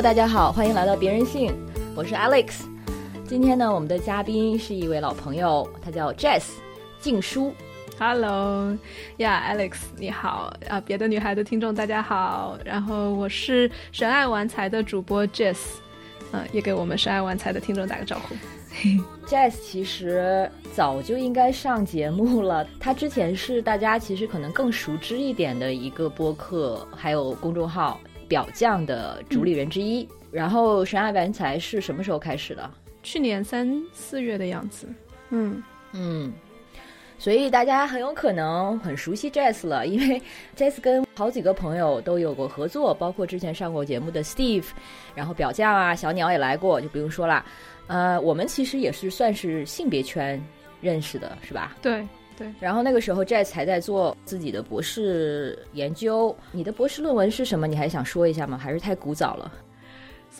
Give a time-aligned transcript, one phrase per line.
[0.00, 1.54] Hello，大家好，欢迎来到别人性，
[1.94, 2.62] 我是 Alex。
[3.26, 6.44] 今天呢，我们的嘉宾是一位老朋友，他叫 Jess
[7.02, 7.52] 静书。
[7.98, 8.74] Hello，
[9.18, 10.80] 呀、yeah,，Alex，你好啊！
[10.80, 15.58] 别的女孩的听众大家好，然后我是神爱玩财的主播 Jess，
[16.32, 18.34] 嗯、也给我们神爱玩财的听众打个招呼。
[19.28, 30.08] Jess 其实早就应该上节目了，他之前是大家其实可能更熟知一点的一个播客，还有公众号表匠的主理人之一。
[30.30, 32.70] 然后神爱玩才是什么时候开始的？
[33.02, 34.86] 去年三四月的样子，
[35.30, 35.60] 嗯
[35.92, 36.32] 嗯。
[37.18, 40.22] 所以大家很有可能很熟悉 Jess 了， 因为
[40.56, 44.68] Jess 跟好几个朋友都有过合作，包括之前上过节目的 Steve，
[45.14, 47.44] 然后表匠啊、小鸟也来过，就不用说了。
[47.88, 50.42] 呃，我们其实也是算是性别圈
[50.80, 51.76] 认识的，是吧？
[51.82, 52.06] 对
[52.58, 57.66] 然后那个时候 Jess 还在做自己的博士研究，你的博士论文是什么？
[57.66, 58.56] 你还想说一下吗？
[58.56, 59.52] 还是太古早了？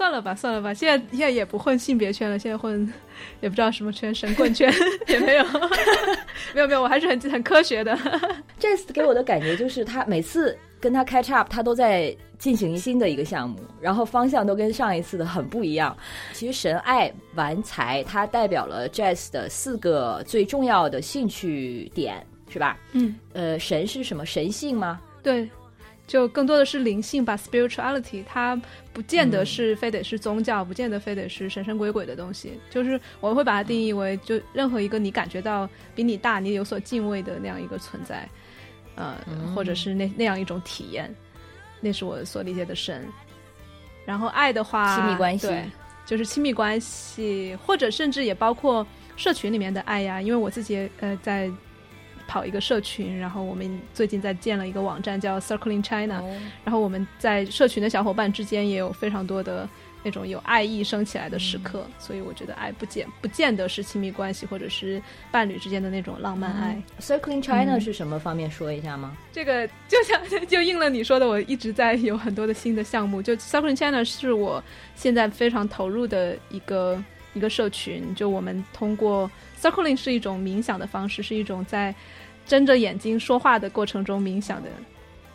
[0.01, 2.91] 算了吧，算了吧，现在现在也不混性别圈了，现在混
[3.43, 4.73] 也不知道什么圈，神棍圈
[5.09, 5.45] 也没有，
[6.55, 7.95] 没有没有，我还是很很科学的。
[8.59, 15.95] Jess 给我的感觉就是，他每次跟他 catch up，他都在进行新的一个项目，然后方向都跟上一次的很不一样。
[16.33, 22.79] 其实神爱玩财，它代表了 Jess 的四个最重要的兴趣点，是吧？
[22.92, 24.24] 嗯，呃，神是什么？
[24.24, 24.98] 神性吗？
[25.23, 25.47] 对。
[26.11, 28.61] 就更多的是灵性吧，spirituality，它
[28.93, 32.59] 不见得是非得是宗教，嗯、不见得非得是神神鬼鬼的东西。
[32.69, 38.29] 就是我会把它定义为，就任何一个你感觉到比你大、你有所敬畏的那样一个存在，
[38.97, 41.15] 呃，嗯、或者是那那样一种体验，
[41.81, 43.07] 那是我所理解的神。
[44.05, 45.65] 然后爱的话，亲密关系，对，
[46.05, 48.85] 就是亲密关系，或者甚至也包括
[49.15, 50.21] 社群里面的爱呀。
[50.21, 51.48] 因为我自己呃在。
[52.30, 59.68] 跑一个社群，然后我们最近在建了一个网站叫 Circling China，、哦、然后我们在社群的小伙伴之间也有非常多的
[60.05, 65.02] 那种有爱意升起来的时刻，嗯、所以我觉得爱不见不见得是亲密关系或者是
[65.33, 66.74] 伴侣之间的那种浪漫爱。
[66.74, 69.17] 嗯、Circling China、是什么方面说一下吗？
[69.33, 73.20] 这个就像就应了你说的，我一直在有很多的新的项目。
[73.20, 74.62] 就 Circling China 是我
[74.95, 77.02] 现在非常投入的一个
[77.35, 79.29] 一个社群，就我们通过
[79.61, 81.95] Circling 是一种冥想的方式，是一种在
[82.50, 84.68] 睁着眼睛说话的过程中冥想的，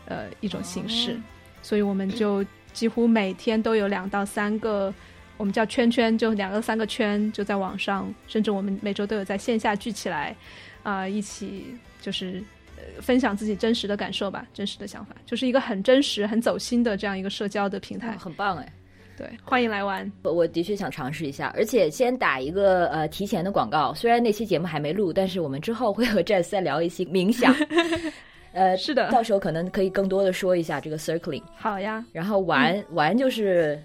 [0.03, 1.23] 呃，一种形式，哦、
[1.61, 4.93] 所以我们就几乎每天都有两到三个，
[5.37, 10.35] 我们叫圈圈，就两个三个圈，就在网上，甚至我们每周都有在线下聚起来，
[10.83, 12.43] 啊、呃，一起就是、
[12.75, 18.73] 呃、分享自己真实的感受吧，真实的想法，就是一个很真实、很走心的这样一个社交的平台，哦、很棒哎。
[19.17, 20.11] 对，欢迎来玩。
[20.23, 23.93] 我我的确想尝试一下，而且先打一个呃提前的广告。
[23.93, 27.55] 虽然那期节目还没录，但是我们之后会和 Jess 再聊一些冥想。
[28.51, 31.43] 呃，是的，到时候可能可以更多的说一下这个 circling。
[31.55, 33.81] 好呀，然后玩、嗯、玩就是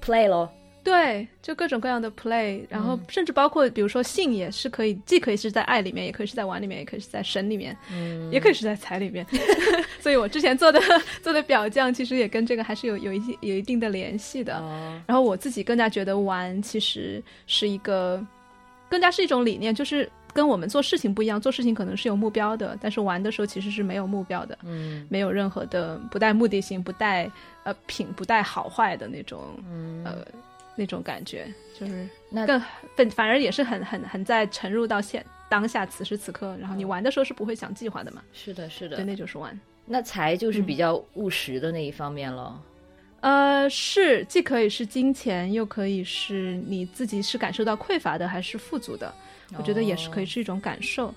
[0.00, 0.48] play 咯。
[0.84, 9.26] 对，就各种各样的 play，然后甚至包括比如说性也是可以，既可以是在爱里面，也可以是在玩里面，也可以是在神里面，嗯，也可以是在财里面。
[9.98, 10.78] 所以我之前做的
[11.22, 14.58] 做的表匠，其实也跟这个还是有有一有一定的联系的。
[14.58, 18.22] 哦、然后我自己更加觉得玩其实是一个，
[18.90, 27.30] 更加是一种理念，就是跟我们做事情不一样，做事情可能是有目标的，但是玩的时候其实是没有目标的，嗯，没有任何的不带目的性，不带
[27.62, 30.18] 呃品，不带好坏的那种，嗯、呃。
[30.76, 31.46] 那种感觉
[31.78, 32.60] 就是那更
[32.96, 38.22] 反反而也是很很很在沉入到现当下此时此刻，然后你玩的时候是不会想计划的嘛？
[38.32, 39.58] 是的，是的，对，那就是玩。
[39.86, 42.60] 那财就是比较务实的那一方面了。
[43.20, 49.14] 嗯、呃，是既可以是金钱，又可以是你自己是感受到匮乏的，还是富足的？
[49.56, 51.08] 我觉得也是可以是一种感受。
[51.08, 51.14] 哦、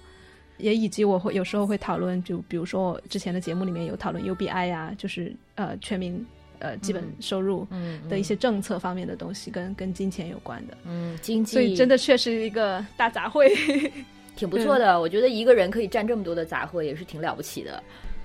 [0.58, 6.26] 也以及我会有时候会讨论，就比如说我之前的节目里面有讨论 UBI 呀、啊，就是呃全民。
[6.60, 7.68] 呃，基本收入
[8.10, 13.48] 的一些政策方面的东西，跟、嗯、跟金钱有关的，嗯，经济，所以真的确实一个大杂烩，
[14.36, 15.00] 挺不错的。
[15.00, 17.82] 我觉得一个人可以占这么多的杂烩，也是挺了不起的。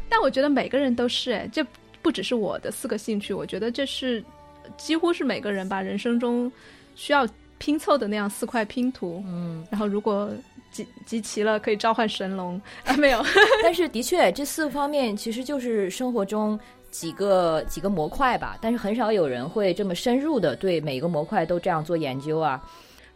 [0.08, 1.66] 但我觉得每个人都是，哎，这
[2.00, 4.24] 不只是我的四个兴趣，我觉得这是
[4.76, 6.50] 几乎是每个人吧人生中
[6.94, 7.28] 需要
[7.58, 9.22] 拼凑的那样四块拼图。
[9.26, 10.30] 嗯，然后如果
[10.70, 12.96] 集集齐了，可以召唤神龙啊？
[12.96, 13.22] 没有，
[13.62, 16.58] 但是的确，这四个方面其实就是生活中。
[16.92, 22.62] 几个几个模块吧，但是很少有人会这么深入的对每个模块都这样做研究啊。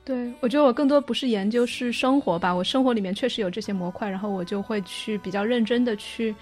[0.05, 2.53] 对，我觉得我更多不是研究，是生活吧。
[2.53, 6.35] 我生活里面确实有这些模块，然后我就会去比较认真的去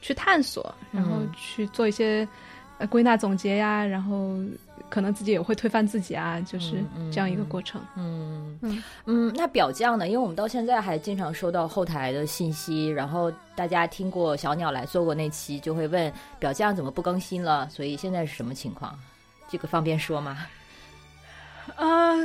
[0.00, 2.26] 去探索，然后去做一些
[2.80, 4.34] 呃归纳总结呀，然后
[4.88, 6.82] 可能自己也会推翻自己啊，就是
[7.12, 7.80] 这样一个过程。
[7.94, 10.08] 嗯嗯嗯，那表匠呢？
[10.08, 18.98] 因为我们到现在还经常收到后台的信息，然后大家听过小鸟来做过那期，就会问表匠怎么不更新了，所以现在是什么情况？
[19.48, 20.38] 这个方便说吗？
[21.76, 22.16] 啊，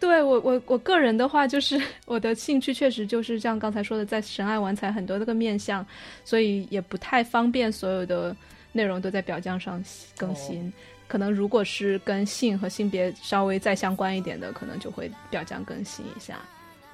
[0.00, 5.86] 对我我我个人的话，就是我的兴趣确实就是像刚才说的，在神爱玩才很多那个面相，
[6.24, 8.34] 所以也不太方便所有的
[8.72, 9.82] 内容都在表匠上
[10.16, 10.72] 更新。
[11.08, 16.38] 可能如果是跟性和性别稍微再相关一点的，可能就会表匠更新一下。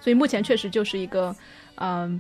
[0.01, 1.37] 所以目前确实就是一个，
[1.75, 2.19] 嗯，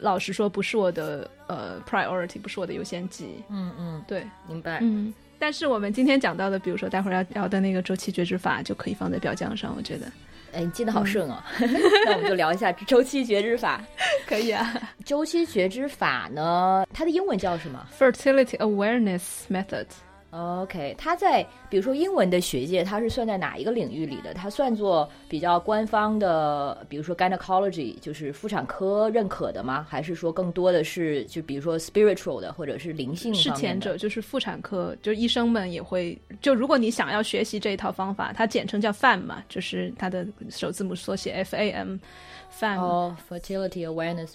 [0.00, 3.42] 老实说不是我的呃 priority，不是我的优先级。
[3.48, 4.80] 嗯嗯，对，明白。
[4.82, 9.74] 嗯，但是我们今天讲到的，比如说待会儿要聊的那个周期觉知法，就可以放在表匠上。
[9.74, 10.12] 我觉得，
[10.52, 11.42] 哎，你记得好顺哦。
[12.06, 13.80] 那我们就聊一下周期觉知法。
[14.26, 14.74] 可以啊。
[15.04, 19.86] 周期觉知法呢，它的英文叫什么？Fertility Awareness Method。
[20.30, 24.34] OK，它在比如说英文的学界，它是算在哪一个领域里的？
[24.34, 29.86] 它算作比较官方的，比如说 gynecology，就是妇产科认可的吗？
[29.88, 33.34] 还是说更多的是就比如说 spiritual 的，或者是灵性？
[33.34, 42.78] 是前者，就是妇产科，就医生们也会就如果你想要学习这一套方法，它简称叫 FAM 嘛，就是它的首字母缩写 F A M，FAM。
[42.78, 44.32] 哦，fertility awareness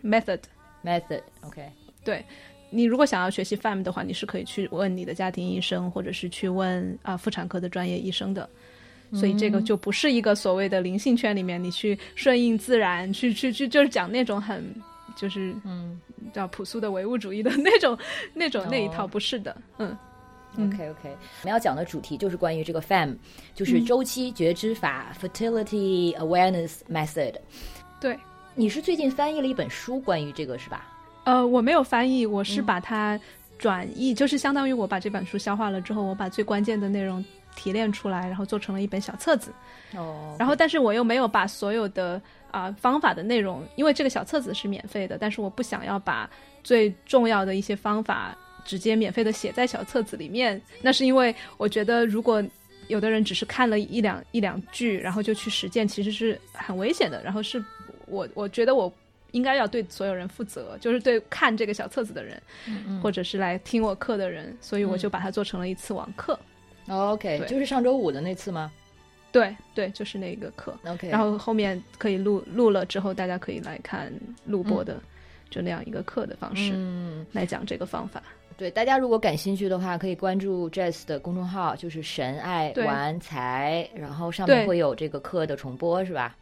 [0.00, 0.38] method
[0.84, 1.68] method，OK，
[2.04, 2.24] 对。
[2.74, 8.48] 你如果想要学习 FAM 的话，你是可以去问你的家庭医生，或者是去问啊妇产科的专业医生的。
[9.12, 14.64] 所以这个就不是一个所谓的灵性圈里面，你去顺应自然，去去去，就是讲那种很
[15.14, 16.00] 就是嗯
[16.32, 17.96] 叫朴素的唯物主义的那种
[18.34, 19.56] 那种那一套，不是的。
[19.78, 19.96] 嗯
[20.56, 23.16] ，OK OK，我们要讲的主题就是关于这个 FAM，
[23.54, 27.34] 就是周期觉知法 （Fertility Awareness Method）。
[28.00, 28.18] 对，
[28.56, 30.90] 你是最近翻译了一本书关于这个是吧？
[31.24, 33.18] 呃，我没有翻译，我是把它
[33.58, 37.24] 转译，就是相当于我把这本书消化了之后，我把最关键的内容
[37.56, 39.50] 提炼出来，然后做成了一本小册子。
[39.96, 40.36] 哦。
[40.38, 46.28] 然后，但是我又没有把所有的啊方法的内容，因为这个小册子是免费的，但是我不想要把
[46.62, 50.60] 最重要的一些方法直接免费的写在小册子里面。
[50.82, 52.44] 那是因为我觉得，如果
[52.88, 57.22] 有的人只是看了一两一两句，然后就去实践，其实是很危险的。
[57.22, 57.64] 然后是
[58.08, 58.92] 我我觉得我。
[59.34, 62.40] 应该要对所有人负责，就是对看这个小册子的人，
[63.02, 66.38] 或者是来听我课的人，所以我就把它做成了一次网课。
[66.88, 68.70] OK，就是上周五的那次吗？
[69.32, 70.72] 对对，就是那个课。
[70.86, 74.12] OK，然后后面可以录录了之后，大家可以来看
[74.46, 75.02] 录播的，
[75.50, 76.72] 就那样一个课的方式
[77.32, 78.22] 来讲这个方法。
[78.56, 86.36] 对，大家如果感兴趣的话，可以关注 Jazz 的公众号，就是神爱玩财，然后上面会有这个课的重播，是吧？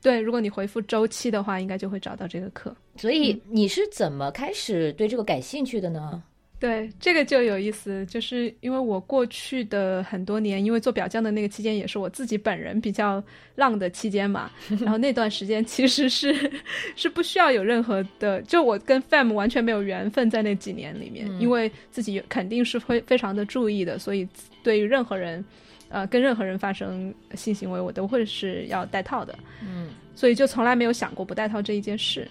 [0.00, 2.74] 对，如果你回复周期的话，应该就会找到这个课。
[2.96, 6.22] 所以你是怎么开始对这个感兴趣的呢？
[6.60, 13.22] 对，这个就有意思，就是因为我过去的很多年，因为做表匠的那个期间，也是我自己本人比较
[13.54, 14.50] 浪的期间嘛。
[14.80, 16.34] 然后那段时间其实是
[16.96, 24.28] 是不需要有任何的，就我跟 Fam 完全没有缘分在那几年里面，因为自己肯定是会非常的注意的，所以
[24.62, 25.44] 对于任何人。
[25.90, 32.28] 呃，跟任何人发生性行为，我都会是要戴套的，嗯，所以就从来没有想过不戴套这一件事，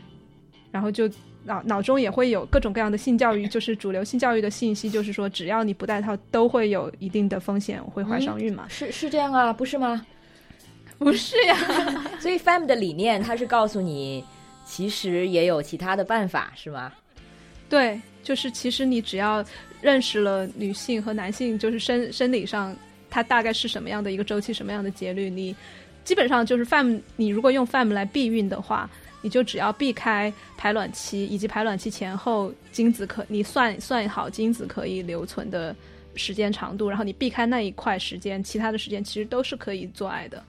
[0.72, 1.10] 然后就
[1.44, 8.68] 脑脑中也会有各种各样的性教育，就是主流性教育的信息，就是说只要你不戴套，都会有一定的风险会怀上孕嘛？
[8.70, 10.06] 是是这样啊，不是吗？
[11.00, 11.58] 不是呀，
[12.20, 14.24] 所以 FAM 的理念，它是告诉你，
[14.66, 16.92] 其实也有其他的办法，是吗？
[17.70, 19.44] 对，就是其实你只要
[19.82, 22.76] 认识了女性和男性，就是生生理上。
[23.18, 25.28] 它大概是什么样的一个周期，什么样的节律？
[25.28, 25.56] 你
[26.04, 28.88] 基本上就是 FAM，你如果用 FAM 来避孕的话，
[29.24, 35.76] 你就只要避开排卵期以及排卵期前后精子可你算算好精子可以留存的
[36.14, 40.44] 时间长度，然后你避开那一块时间，其他的时间其实都是可以做爱的。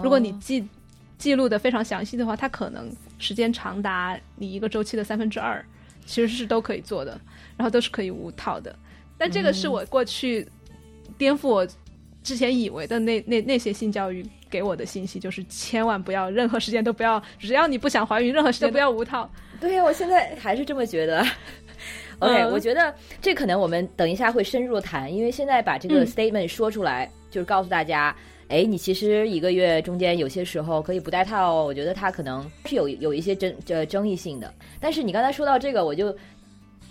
[0.00, 0.64] 如果你记
[1.18, 2.88] 记录的非常详细的话，它可能
[3.18, 5.60] 时间长达你一个周期的三分之二，
[6.06, 7.20] 其实是都可以做的，
[7.56, 8.72] 然后都是可以无套的。
[9.18, 10.46] 但这个是我过去
[11.18, 11.66] 颠覆我。
[12.22, 19.28] 之前以为的那那那些性教育给我的信息，就是千万不要任何时间都不要，只要你不想怀孕，任何时间都不要无套。
[19.60, 21.24] 对呀，我现在还是这么觉得。
[22.20, 28.14] OK，我觉得这可能我们等一下会深入谈，因为现在把这个 statement 说出来，就是告诉大家，
[28.46, 34.54] 哎，你其实一个月中间有些时候可以不戴套，我觉得它可能是有有一些争呃争议性的。
[34.78, 36.14] 但是你刚才说到这个，我就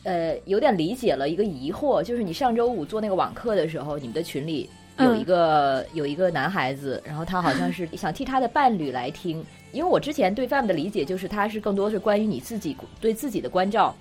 [0.03, 4.69] 呃有点理解了一个疑惑，就是你上周五做那个网课的时候，你们的群里。
[5.03, 13.96] 有一个有一个男孩子，然后他好像是 想替他的伴侣来听，因为我之前对 FAM 的理解就是他是更多是关于你自己对自己的关照，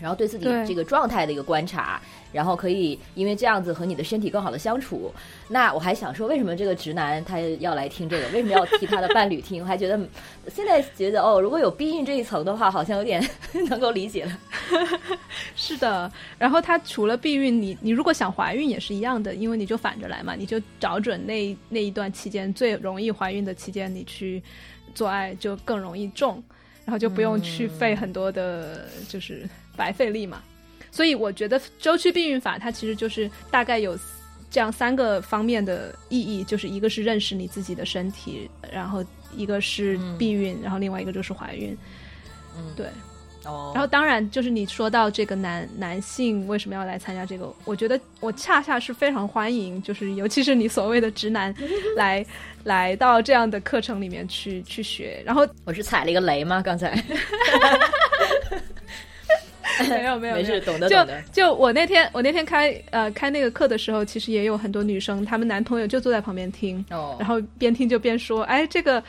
[0.00, 2.00] 然后对自己这个状态的一个观察，
[2.32, 5.12] 然后可以因为这样子和你的身体更好的相处。
[5.48, 8.26] 那我还想说，为什么这个直男他要来听这个？
[8.30, 9.60] 为什么要替他的伴侣听？
[9.62, 9.98] 我还觉得
[10.48, 13.22] 现在觉得哦，如果有避孕这一层的话，好像有点
[13.68, 14.38] 能够理解了。
[15.54, 24.42] 是的，然后他除了避孕，你你如果想怀孕也是一样的，因为你就反着来嘛，你就找准那那一段期间最容易怀孕的期间，你去
[24.94, 26.42] 做爱就更容易中，
[26.84, 30.42] 然后就不用去费很多的，就是白费力嘛。
[30.92, 33.98] 所以我觉得周期避孕法它其实就是大概有
[34.50, 41.76] 这样三个方面的意义，就是一个是认识你自己的身体，然后一个是避孕，然后另外一个就是怀孕。
[42.56, 42.86] 嗯，对。
[43.44, 51.52] 哦，然后当然就是你说到这个男男性为什么要来参加这个，我觉得我恰恰是非常欢迎，就是尤其是你所谓的直男
[51.96, 52.24] 来
[52.62, 55.20] 来到这样的课程里面去去学。
[55.26, 56.62] 然后我是踩了一个雷吗？
[56.62, 56.94] 刚才
[59.88, 61.22] 没有没有没事，懂得就懂得。
[61.32, 69.02] 就我那天我那天开呃开那个课的时候，其实也有很多女生，她们男朋友就坐在旁边听，哦，然后边听就边说，哎，这个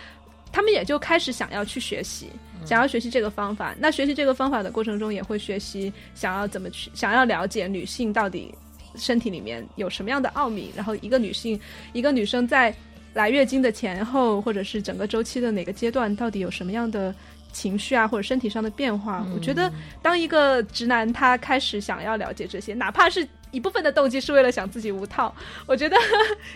[0.52, 2.30] 他们也就开始想要去学习，
[2.66, 3.76] 想要学习这个方法。
[3.80, 8.54] 那学习这个方法的过程中，也会学习想要怎么去，想要了解女性到底
[8.96, 10.72] 身体里面有什么样的奥秘。
[10.76, 11.60] 然后一个女性，
[11.94, 12.74] 一个女生在
[13.14, 17.14] 来月经的前后，或者是整个周期的哪个阶段，到底有什么样的
[17.54, 19.26] 情绪啊，或者身体上的变化？
[19.34, 25.34] 我觉得，当一个直男他开始想要了解这些，哪怕是一部分的动机是为了想自己无套，
[25.66, 25.96] 我觉得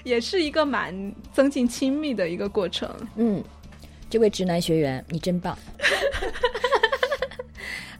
[0.03, 2.89] 也是一个蛮增进亲密的一个过程。
[3.15, 3.41] 嗯，
[4.09, 5.57] 这位直男学员，你真棒。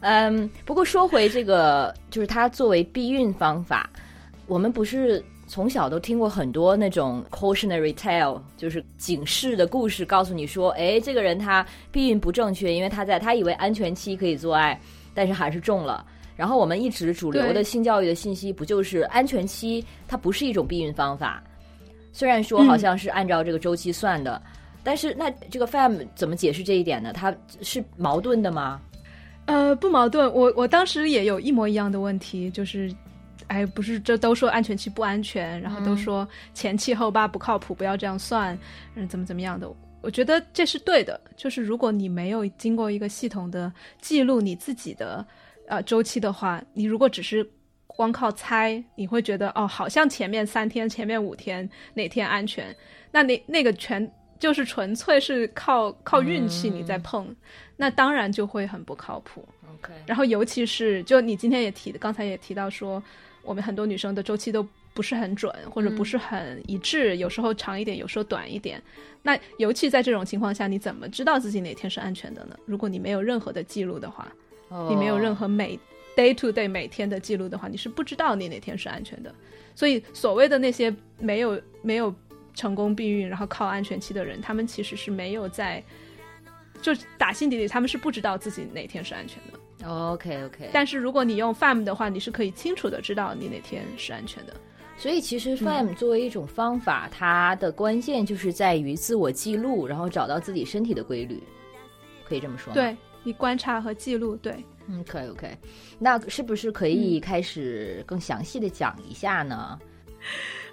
[0.00, 3.88] 嗯，不过说回这个，就是它作为避孕方法，
[4.46, 14.78] 我们不是从小都听过很多那种 cautionary tale，就是警示的故事，告诉你说，哎，这个人他避孕不正确，因为他在他以为安全期可以做爱，
[15.14, 16.04] 但是还是中了。
[16.36, 21.42] 然后我们一直主流的性教育的信息，不就是安全期它不是一种避孕方法？
[22.12, 24.40] 虽然说好像是按照这个周期算的，
[24.84, 27.12] 但是那这个 FAM 怎么解释这一点呢？
[27.12, 28.80] 它是矛盾的吗？
[29.46, 30.32] 呃，不矛盾。
[30.32, 32.94] 我我当时也有一模一样的问题，就是，
[33.48, 38.56] 哎，不是这都说安全期不安全，然后都说前七后八不靠谱，不要这样算，
[38.94, 39.68] 嗯，怎么怎么样的。
[40.00, 45.26] 我觉得这是对的，就是如果你没有经过一个系统的记录你自己的
[45.66, 47.44] 呃周期的话，你如果只是
[47.86, 52.74] 光靠猜，你会觉得哦，好像前面三天、前面五天哪天安全，
[53.10, 57.34] 那那那个全就是纯粹是靠靠运气你在碰，
[57.76, 59.46] 那当然就会很不靠谱。
[59.74, 63.02] OK，然后尤其是就你今天也提，刚才也提到说，
[63.48, 64.62] 我们很多女生的周期都
[64.92, 68.80] 不是很准，或者不是很一致，有时候长一点，有时候短一点。
[69.22, 72.54] 那尤其在这种情况下，你怎么知道自己哪天是安全的呢？
[72.66, 74.30] 如果你没有任何的记录的话，
[74.90, 75.80] 你没有任何每
[76.14, 79.34] day to day 每天的记录的话，你是不知道你哪天是安全的。
[79.74, 82.14] 所以所谓的那些没有没有
[82.52, 85.82] 成功避孕，然后靠安全期的人，他们其实是没有在，
[86.82, 89.58] 就打心底里他们是不知道自己哪天是安全的。
[89.86, 94.52] OK OK，但是如果你用 FAM 的话，你是可以清楚的知道你哪天是安全的。
[94.96, 101.40] 所以其实 FAM 作为一种方法，它的关键就是在于自我记录，然后找到自己身体的规律，
[102.28, 102.74] 可以这么说吗？
[102.74, 104.56] 对你观察和记录，对，
[104.88, 105.56] 嗯，可以 OK。
[106.00, 109.78] 那是不是可以开始更详细的讲一下呢？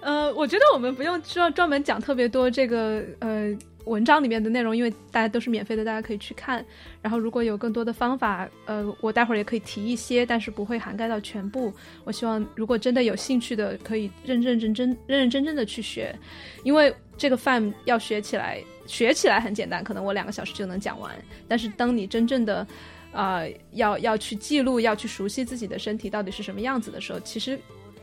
[0.00, 6.64] 呃，我觉得我们不用专专门讲特别多这个呃文章里面的内容，因为大家都是免费的，大家可以去看。
[7.00, 11.72] 然后如果有更多的方法，呃，我待会儿也可以提一些，但是不会涵盖到全部。
[12.04, 16.14] 我希望如果真的有兴趣的，可以认认真真、认认真真的去学，
[16.62, 21.14] 因为这个 FAM 要学起来，学起来很简单，可能我两个小时就能讲完。
[21.48, 22.66] 但是当你真正的
[23.12, 27.58] 呃要要去记录，要去熟悉自己的身体到底是什么样子的时候，其实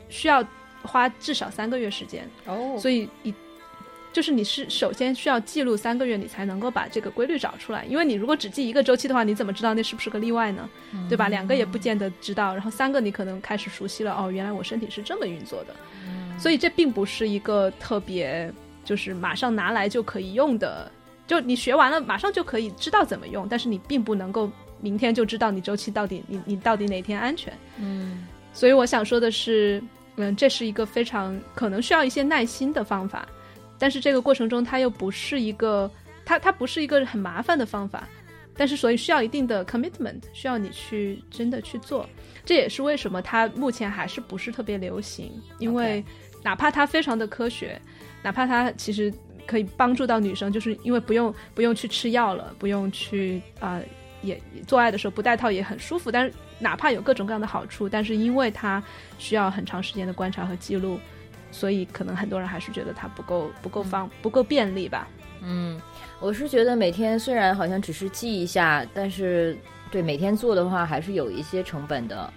[0.08, 0.42] 需要
[0.82, 2.28] 花至少三个月时间。
[2.46, 3.34] 哦所以你
[4.14, 7.84] 就是你是首先需要记录三个月，你才能够把这个规律找出来。
[7.86, 10.70] 因为你如果只记一个周期的话，你怎么知道那是不是个例外呢？
[11.08, 11.26] 对吧？
[11.28, 14.14] 两个也不见得知道，然后三个你可能开始熟悉了。
[14.14, 15.74] 哦，原来我身体是这么运作的。
[16.38, 18.52] 所以这并不是一个特别
[18.84, 20.88] 就是马上拿来就可以用的，
[21.26, 24.48] 就你学完了马上就可以知道怎么用，但是你并不能够
[24.80, 27.52] 明天就知道你周期到底你你到底哪天安全。
[27.78, 29.82] 嗯所以我想说的是，
[30.14, 33.26] 嗯，这是一个非常可能需要一些耐心的方法，
[33.84, 35.90] 但是这个过程中它又不是一个，
[36.24, 38.08] 它它不是一个很麻烦的方法，
[38.56, 42.08] 但是所以需要一定的 commitment，需要你去真的去做。
[42.46, 46.02] 这也是为什么它目前还是不是特别流行，因为
[46.42, 47.78] 哪怕它非常的科学，
[48.22, 49.12] 哪怕它其实
[49.46, 53.78] 可以帮助到女生，就是因为不用不用去吃药了，不用去啊、
[54.22, 58.82] 也做爱的时候不戴套也很舒服，但是哪怕有各种各样的好处，但是因为它
[59.18, 60.98] 需要很长时间的观察和记录，
[61.54, 65.06] 所以可能很多人还是觉得它不够不够方不够便利吧。
[65.40, 65.80] 嗯，
[66.20, 69.56] 我是觉得每天虽然好像只是记一下，但是
[69.88, 72.28] 对每天做的话还是有一些成本的。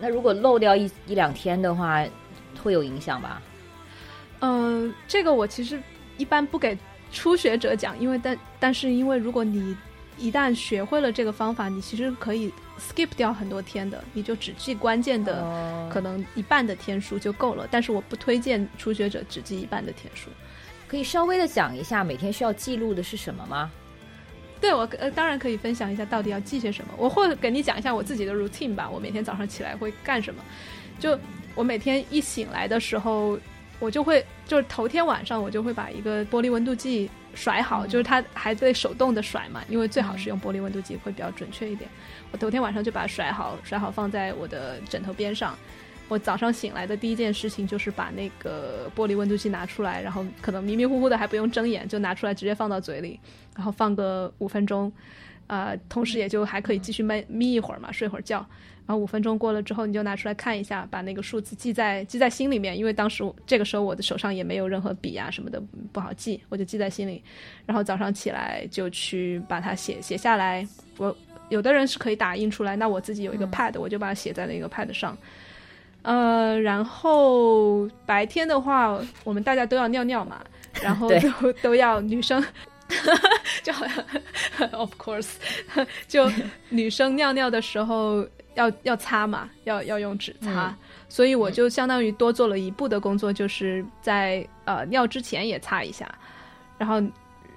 [0.00, 2.04] 那如果漏掉一一两天的话，
[2.60, 3.40] 会有影响吧？
[4.40, 5.80] 嗯，这个我其实
[6.16, 6.76] 一般不给
[7.12, 9.76] 初学者讲，因为但但是因为如果你
[10.18, 17.66] 一旦学会了这个方法，你其实可以 skip 掉很多天的，你就只记关键的，可能一半的天数就够了。
[17.70, 20.30] 但是我不推荐初学者只记一半的天数。
[20.88, 23.70] 可以稍微的讲一下每天需要记录的是什么吗？
[24.60, 26.94] 对我呃当然可以分享一下到底要记些什么。
[26.96, 28.88] 我会给你讲一下我自己的 routine 吧。
[28.88, 30.42] 我每天早上起来会干什么？
[30.98, 31.18] 就
[31.54, 33.38] 我每天一醒来的时候，
[33.78, 41.88] 我就会就是头天晚上我就会把一个玻璃温度计甩好，就是它还在手动的甩嘛，因为最好是用玻璃温度计会比较准确一点。
[42.32, 45.56] 我头天晚上就把它甩好，甩好放在我的枕头边上。
[46.08, 53.20] 我早上醒来的第一件事情就是把那个玻璃温度计拿出来，然后可能迷迷糊糊的还不用睁眼就拿出来直接放到嘴里，
[53.56, 54.90] 然后放个五分钟，
[55.46, 58.46] 啊，同时也就还可以继续眯眯一会儿嘛，睡会儿觉。
[58.86, 65.60] 然后五分钟过了之后，你就拿出来看一下，把那个数字记在记在心里面，因为当时这个时候我的手上也没有任何笔啊什么的
[65.92, 67.22] 不好记，我就记在心里。
[67.66, 70.66] 然后早上起来就去把它写写下来。
[70.98, 71.14] 我
[71.48, 75.16] 有的人是可以打印出来，那我自己有一个 pad，我就把它写在那个 pad 上。
[76.02, 80.40] 呃，然后白天的话，我们大家都要尿尿嘛，
[80.80, 81.10] 然后
[81.42, 82.40] 都都要女生，
[83.64, 85.32] 就好像 of course，
[86.06, 86.30] 就
[86.68, 88.24] 女生尿尿的时候
[88.56, 90.76] 要要擦嘛，要要用纸擦，
[91.08, 96.12] 所以我就相当于多做了一步的工作，就是在呃尿之前也擦一下，
[96.76, 97.00] 然后。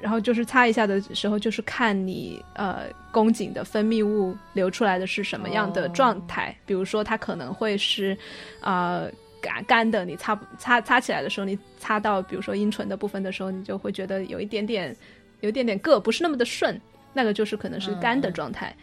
[0.02, 6.56] 然后就是擦一下的时候，就是看你呃宫颈的分泌物流出来的是什么样的状态。
[6.66, 8.18] 比如说，它可能会是
[8.62, 9.04] 啊
[9.42, 14.96] 干干的，你擦擦擦起来的时候，你擦到比如说阴唇的部分的时候，你就会觉得有一点点
[15.42, 16.80] 有一点点硌，不是那么的顺，
[17.12, 18.74] 那个就是可能是干的状态。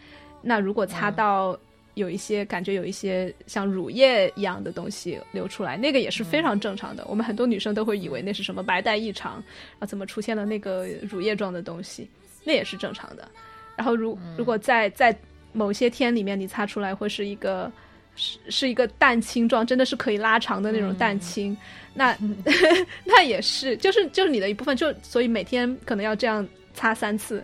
[0.43, 1.57] 那如果擦到。
[1.97, 7.03] 有一些感觉，有一些像乳液一样的东西流出来，那个也是非常正常的。
[7.09, 9.43] 我们很多女生都会以为那是什么白带异常
[9.79, 12.07] 啊，怎么出现了那个乳液状的东西，
[12.43, 13.27] 那也是正常的。
[13.75, 15.15] 然后，如如果在在
[15.53, 17.71] 某些天里面你擦出来会是一个
[18.15, 21.57] 是是一个蛋清状，真的是可以拉长的那种蛋清，
[21.93, 22.15] 那
[23.05, 27.43] 那也是就是就是你的一部分，就所以每天可能要这样擦三次。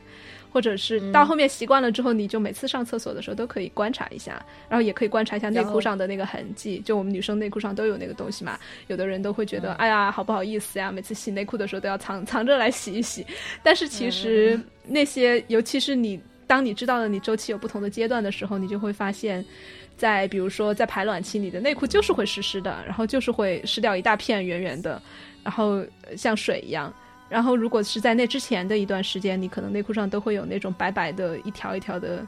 [0.53, 4.39] 或者是到后面习惯了之后，你就每次上厕所的时候都可以观察一下，
[4.69, 6.79] 然后也可以观察一下内裤上的那个痕迹。
[6.85, 13.25] 就我们女生内裤上都有那个东西嘛，有的人都会觉得，哎呀，好不好意思呀，每次洗内裤的时候都要藏藏着来洗一洗。
[13.63, 19.43] 但是其实那些，尤其是你当你知道了你周期有不同的阶段的时候，你就会发现，
[19.97, 25.01] 在比如说在排卵期，你的内裤就是会湿湿的，然后就是会湿掉一大片圆圆的，
[25.43, 25.83] 然后
[26.15, 26.93] 像水一样。
[27.33, 32.23] 然后，如果是在那之前的一段时间，你可能内裤上都会有那种白白的一条一条的，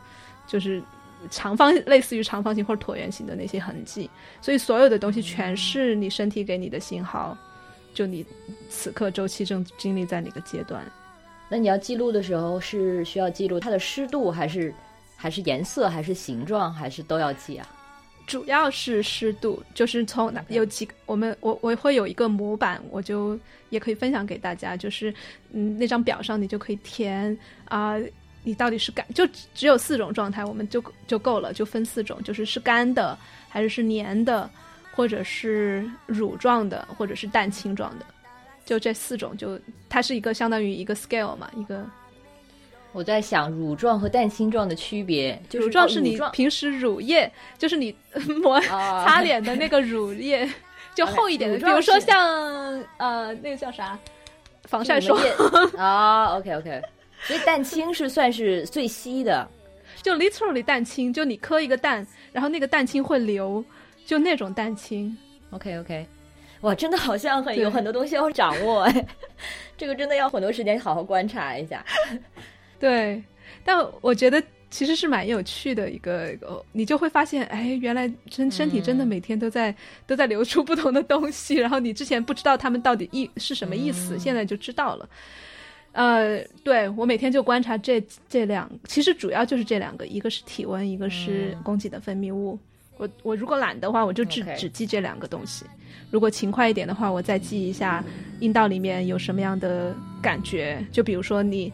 [0.47, 0.81] 就是
[1.29, 4.09] 长方类似于长方形或者椭圆形的那些痕迹。
[4.41, 7.37] 所以，所有的东西全是你身体给你的信号，
[7.93, 8.25] 就你
[8.67, 10.83] 此刻周期正经历在哪个阶段。
[11.47, 14.73] 那你要记录的时候，是需要记录它的湿度，还是
[15.15, 17.67] 还是颜色，还是形状，还是都要记啊？
[18.27, 25.13] 主要是湿度，就是从有几个，我们我我会有一个模板，我就也可以分享给大家，就是
[25.51, 27.95] 嗯那张表上你就可以填啊，
[28.43, 34.49] 你到底是干就只有四种状态，我们就就够了，就分四种，就是是干的，还是是黏的，
[34.91, 38.05] 或者是乳状的，或者是蛋清状的，
[38.65, 41.85] 就这四种，就它是一个相当于一个 scale 嘛，一个。
[42.95, 47.93] 我在想乳状和蛋清状的区别，乳状是你平时乳液，就是你
[48.41, 48.58] 抹
[49.05, 50.49] 擦脸的那个乳液，
[50.95, 53.99] 就 厚一点的，比如说像呃那个叫啥
[54.63, 55.19] 防晒霜
[55.77, 56.38] 啊。
[56.38, 56.81] OK OK，
[57.23, 59.45] 所以蛋清是算是最稀的，
[60.01, 63.62] 就 literally 蛋清，就你磕一个蛋，然后那个蛋清会流，
[64.05, 65.15] 就那种蛋清。
[65.51, 66.08] OK OK，
[66.62, 69.05] 哇，真的好像很有很多东西要掌握哎，
[69.75, 71.84] 这个真的要很多时间好好观察一下。
[72.86, 73.24] 对，
[73.63, 76.38] 但我觉得其实是蛮有趣的一个，
[76.71, 85.10] 你就会发现，哎，原来身身体真的每天都在都在流出不同的东西，然后你之前不知道他们到底意是什么意思，现在就知道了。
[85.93, 92.60] 呃，对我每天就观察这这两，其实主要就是这两个，一个是体温，一个是宫颈的分泌物。
[92.98, 95.65] 我我如果懒的话，我就只只记这两个东西；
[96.12, 98.04] 如果勤快一点的话，我再记一下
[98.41, 101.74] 阴道里面有什么样的感觉，就比如说你。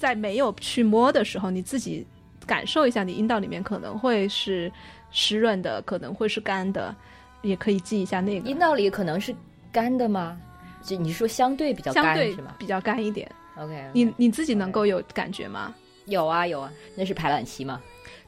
[0.00, 2.06] 在没有去摸的时候，你自己
[2.46, 4.72] 感受一下，你阴道里面可能会是
[5.10, 6.96] 湿润的，可能会是干的，
[7.42, 8.48] 也可以记一下那个。
[8.48, 9.36] 阴道里可能是
[9.70, 10.40] 干的吗？
[10.82, 13.30] 就你说相对比较干相对是吗比较干一点。
[13.58, 15.74] ？OK，你你自己能够有感觉吗？
[16.06, 17.78] 有啊有啊，那是排卵期吗？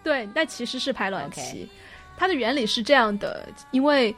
[0.04, 1.66] 对，那其实是排卵期。
[2.18, 4.14] 它的原理是这样的，因为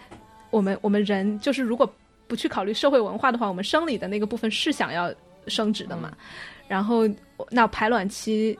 [0.50, 1.88] 我们我们人就是如果
[2.26, 5.14] 不去考虑社会文化的话，我们生理的那个部分是想要
[5.46, 6.12] 生殖的嘛。
[6.66, 7.08] 然后
[7.50, 8.58] 那排卵期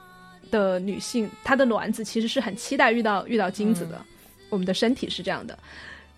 [0.50, 4.04] 的女性，她的卵子其实是很期待遇到遇到精子的，
[4.50, 5.58] 我们的身体是这样的。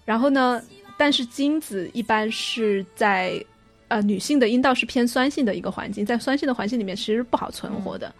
[0.05, 0.63] 然后呢，
[0.97, 3.45] 但是精子一般是在
[3.89, 8.15] 呃女性的阴道是偏酸性的一个环境，在酸性的环境里面其实不好存活的。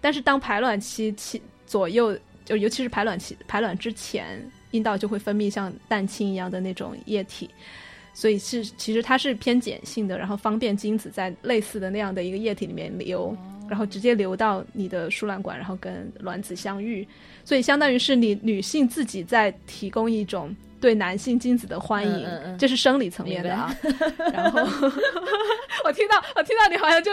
[0.00, 7.50] 但是当排卵期期左右，就尤其是排卵期排卵之前，阴道就会分泌像蛋清一样的那种液体，
[8.14, 13.36] 所以是其实它是偏碱性的，然后方便精子在类似的那样的一个液体里面流，
[13.68, 17.06] 然后直接流到你的输卵管，然后跟卵子相遇，
[17.44, 20.54] 所以相当于是你女性自己在提供一种。
[20.80, 23.74] 对男性精子的欢迎，嗯嗯嗯这是生理层面的啊。
[24.32, 24.60] 然后
[25.84, 27.10] 我听到，我听到你好像就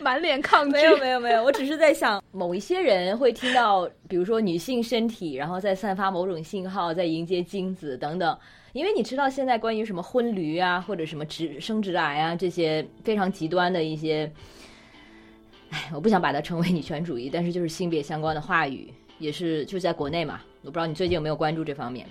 [0.00, 0.72] 满脸抗拒。
[0.72, 8.36] 没有没有没有，我只是在想，某一些人会听到，比如说女性身体，然后在散发某种信号，在迎接精子等等。
[8.72, 14.28] 因为你知道现在关于什么婚驴啊，或者什么直生殖癌啊这些非常极端的一些，
[15.74, 20.40] 哎，我不想把它称为女权主义，但是就是性别相关的话语，也是就在国内嘛。
[20.62, 22.06] 我不知道你最近有没有关注这方面，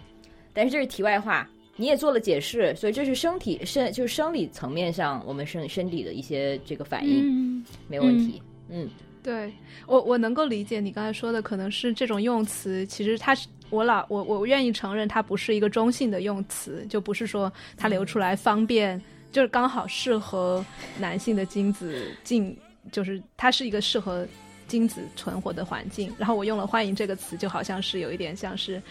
[0.52, 1.50] 但是这是题外话。
[1.76, 8.40] 你也做了解释，所以这是身体身就是生理层面上我们身身体的一些这个反应，嗯，没问题。
[8.70, 8.88] 嗯
[9.24, 9.52] 对
[9.88, 20.64] 我我能够理解你刚才说的，可能是这种用词，其实它是我老我我愿意承认它不是一个中性的用词，就不是说它流出来方便，就是刚好适合
[21.00, 22.56] 男性的精子进，
[22.92, 24.28] 就是它是一个适合
[24.68, 26.14] 精子存活的环境。
[26.18, 28.82] 然后我用了“欢迎”这个词，就好像是有一点像是，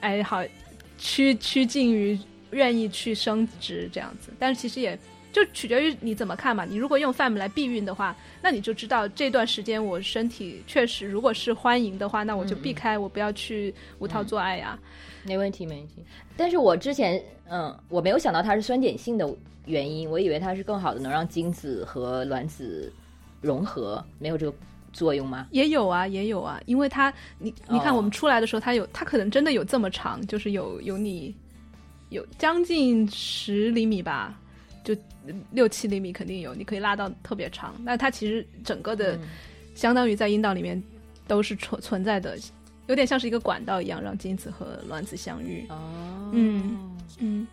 [0.00, 0.42] 哎，好
[0.98, 2.18] 趋趋近于
[2.50, 4.98] 愿意去生殖这样子，但是其实也。
[5.32, 6.62] 就取决于你怎么看嘛。
[6.66, 14.78] 你如果用 FAM 来避孕的话，那你就知道这段时间我身体确实，如果是欢迎的话，那我就避开，我不要去无套做爱呀。
[15.24, 16.04] 没问题，没问题。
[16.36, 19.26] 但是我之前，嗯，我没有想到它是酸碱性的
[19.64, 22.92] 原因，我以为它是更好的能让精子和卵子
[23.42, 24.56] 融合，没有这个
[24.94, 25.46] 作用吗？
[25.50, 31.34] 也有啊，也有啊，因为它，你你看我们出来的时候，它有，它可能真的有这么长，就是有有你
[32.08, 34.38] 有将近十厘米吧。
[34.84, 34.96] 就
[35.52, 37.72] 六七厘米肯定有，你可以拉到特别长。
[37.84, 39.16] 那它其实整个的，
[39.76, 40.82] 相当于在阴道里面
[41.28, 42.36] 都是存存在的，
[42.88, 45.64] 有点像是一个管道一样，让精子和卵子相遇。
[45.68, 47.46] 哦，嗯嗯。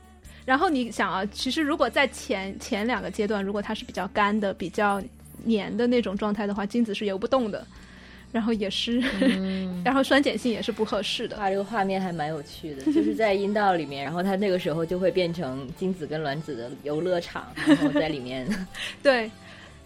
[0.43, 4.99] 然后你想啊，其实如果在前前两个阶段，如果它是比较干的、比较
[5.43, 7.65] 黏的那种状态的话，精子是游不动的。
[8.31, 11.35] 然后也是，嗯、 然后酸碱性也是不合适的。
[11.37, 18.47] 哇，这个画面还蛮有趣的，就是在阴道里面，然后它那个时候就会变成精子跟卵子的游乐场，然后在里面。
[19.01, 19.31] 对，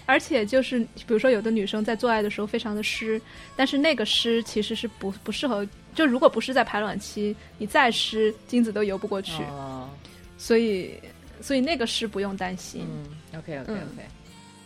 [0.06, 3.22] 而且就是比如说有的女生在做爱的时候非常的湿，
[3.56, 9.42] 但是那个湿其实是不不适合，就如果不是在排卵期，你再湿，精子都游不过去。
[9.44, 9.90] 哦，
[10.38, 10.96] 所以
[11.40, 12.86] 所以那个湿不用担心。
[12.90, 14.06] 嗯，OK OK OK，、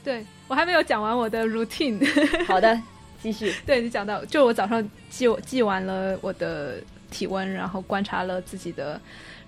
[0.03, 2.05] 对我还没有讲完我的 routine。
[2.45, 2.79] 好的。
[3.21, 6.75] 继续， 对你讲到，就我早上记记完了我的
[7.09, 9.01] 体温，然后观察了自己的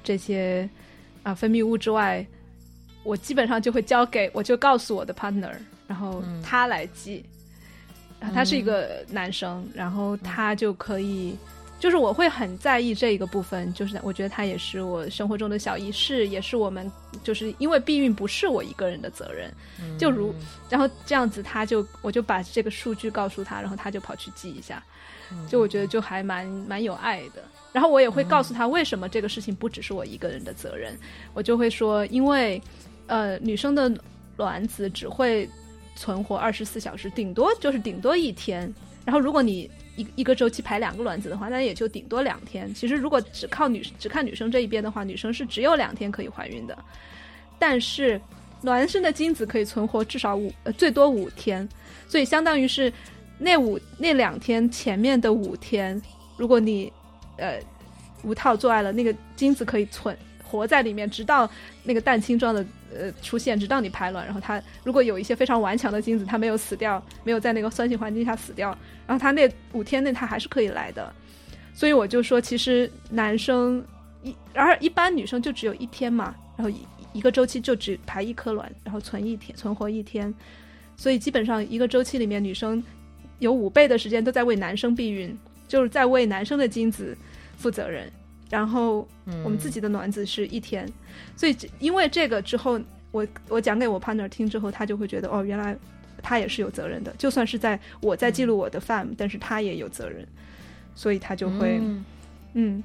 [0.03, 0.67] 这些
[1.21, 2.25] 啊分泌物之外，
[3.03, 5.53] 我基本上就会交给，我就告诉我的 partner，
[5.87, 7.23] 然后他来记。
[8.21, 11.37] 嗯、他是一个男生，然后他就可以，
[11.79, 16.91] 就是我会很在意这一个部分，就是我觉得它也是我生活中的小仪式，也是我们
[17.23, 19.49] 就是因为避孕不是我一个人的责任，
[19.81, 20.35] 嗯、就如
[20.69, 24.83] 然后这样子，他就我就把这个数据告诉他，然后他就跑去记一下，
[25.47, 27.41] 就我觉得就还蛮蛮有爱的。
[27.71, 30.97] 然后我也会告诉他为什么这个事情不只是我一个人的责任，
[31.33, 32.61] 我就会说，因为
[33.07, 33.89] 呃女生的
[34.35, 35.47] 卵子只会
[35.95, 38.73] 存活二十四小时，顶多就是顶多一天。
[39.05, 42.73] 然后如果你一一个周期排两个卵子的话，那也就顶多两天。
[42.73, 46.77] 其实如果只靠女只看女生这一边的话，女生是只有两天可以怀孕的。
[47.59, 48.19] 但是
[48.61, 51.67] 男生的精子可以存活至少五呃最多五天，
[52.07, 52.91] 所以相当于是
[53.37, 56.01] 那五那两天前面的五天，
[56.37, 56.91] 如果你
[57.37, 57.59] 呃
[58.23, 60.17] 无套做爱了，那个精子可以存
[60.49, 61.49] 活在里面，直到
[61.83, 64.25] 那个蛋清状的呃出现，直到你排卵。
[64.25, 71.13] 然后它如果有一些非常顽强的精子，它没有死掉，没有在那个酸性环境下死掉，然后它那五天内它还是可以来的。
[71.71, 73.85] 所以我就说，其实男生
[74.23, 76.77] 一而一般女生就只有一天嘛，然后一
[77.13, 80.33] 一个周期就只排一颗卵，然后存一天，存活一天。
[80.97, 82.83] 所以基本上一个周期里面，女生
[83.37, 87.17] 有五倍的时间都在为男生避孕，就是在为男生的精子
[87.55, 88.11] 负责任。
[88.49, 89.07] 然后
[89.43, 90.91] 我们自己的卵子是一天，
[91.35, 92.79] 所以因为这个之后，
[93.11, 95.77] 我我讲给我 partner 听之后，他就会觉得哦，原来
[96.21, 100.27] 他也是有责任的，就算是在我在记录我的 fam，但是他也有责任，
[100.95, 101.79] 所以他就会
[102.53, 102.83] 嗯。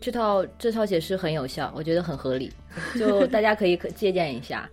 [0.00, 2.52] 这套这套解释很有效，我觉得很合理，
[2.98, 4.68] 就大家可以可借鉴一下。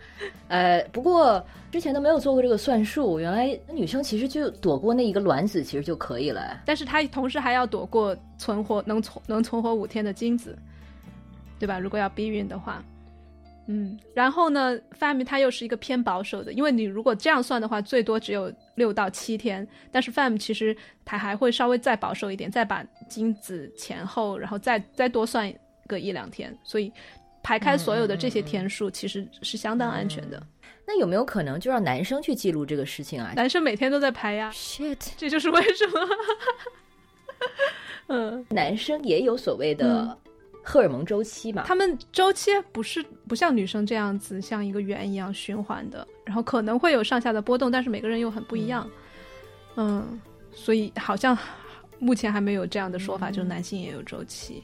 [0.48, 10.58] 呃，不过之前都没有做过这个算术，原来女生其实就躲过那一个卵子其实就可以了，但是她同时还要躲过存活能存能存活五天的精子，
[11.58, 11.80] 对吧？
[11.80, 12.84] 如果要避孕的话。
[13.67, 19.65] 嗯，然后呢，FAM 它又是一个偏保守的，因为你如果这样算的话，最多只有六到七天。
[19.89, 25.54] 但是 FAM 其实它还会稍微再保守一点，再把精子前后，然后再再多算
[25.88, 26.54] 个一两天。
[26.62, 26.91] 所以
[27.41, 30.41] 排开所有的这些天数，其实是相当安全的。
[30.86, 33.32] 那有没有可能就让男生去记录这个事情啊？
[33.34, 35.99] 男生每天都在排呀，shit，这就是为什么。
[38.08, 40.17] 嗯，男生也有所谓的。
[40.63, 48.89] 荷尔蒙周期嘛，他们周期不是不像女生这样子，像一个圆一样循环的，然后可能会有上下的波动，但是每个人又很不一样，
[49.76, 50.19] 嗯，
[50.52, 51.38] 所以好像
[51.99, 54.63] 目前还没有这样的说法，就是男性也有周期。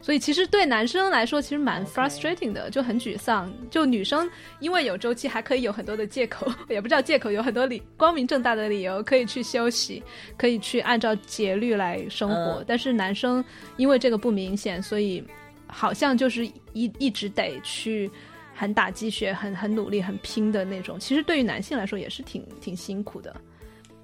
[0.00, 3.52] 所以其实对男生来说，其实蛮 frustrating 的，就很沮丧。
[3.68, 4.30] 就女生
[4.60, 10.02] 因为有周期，还可以有很多的借口， 也不知道借口，有很多理光明正大的理由可以去休息，
[10.36, 12.62] 可以去按照节律来生活。
[12.66, 13.44] 但是男生
[13.76, 15.22] 因为这个不明显，所以
[15.66, 18.08] 好像就是一一直得去
[18.54, 20.98] 很打鸡血、很很努力、很拼的那种。
[20.98, 23.34] 其实对于男性来说，也是挺挺辛苦的。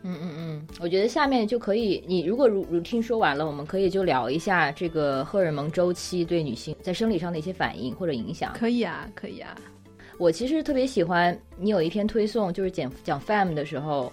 [0.06, 8.52] 嗯嗯嗯，我觉得下面就可以，你如果如如听说完了，我们可以就聊一下这个荷尔蒙周期对女性在生理上的一些反应或者影响。
[8.52, 9.56] 可以啊，可以啊。
[10.18, 14.12] 我其实特别喜欢你有一篇推送，就是讲讲 fam 的时候，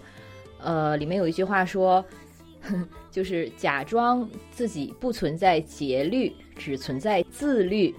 [0.59, 2.03] 呃，里面有一句话说，
[3.11, 7.93] 就是假装自己不存在节律，只存在自律，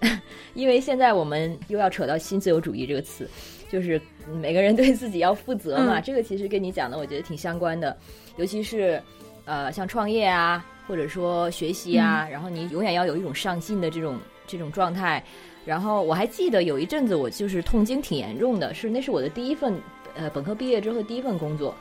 [0.54, 3.28] 因为现在我们又要扯到新自由主义这个词。
[3.70, 4.00] 就是
[4.40, 7.96] 每个人对自己要负责嘛，这个其实跟你讲的我觉得挺相关的，
[8.36, 9.02] 尤其是，
[9.44, 15.22] 呃，像创业啊，或者说学习啊，然后你永远要有一种上进的这种这种状态。
[15.64, 19.74] 然后我还记得有一阵子我就是痛经挺严重的，是那是我的第一份
[20.14, 21.74] 呃本科毕业之后第一份工作，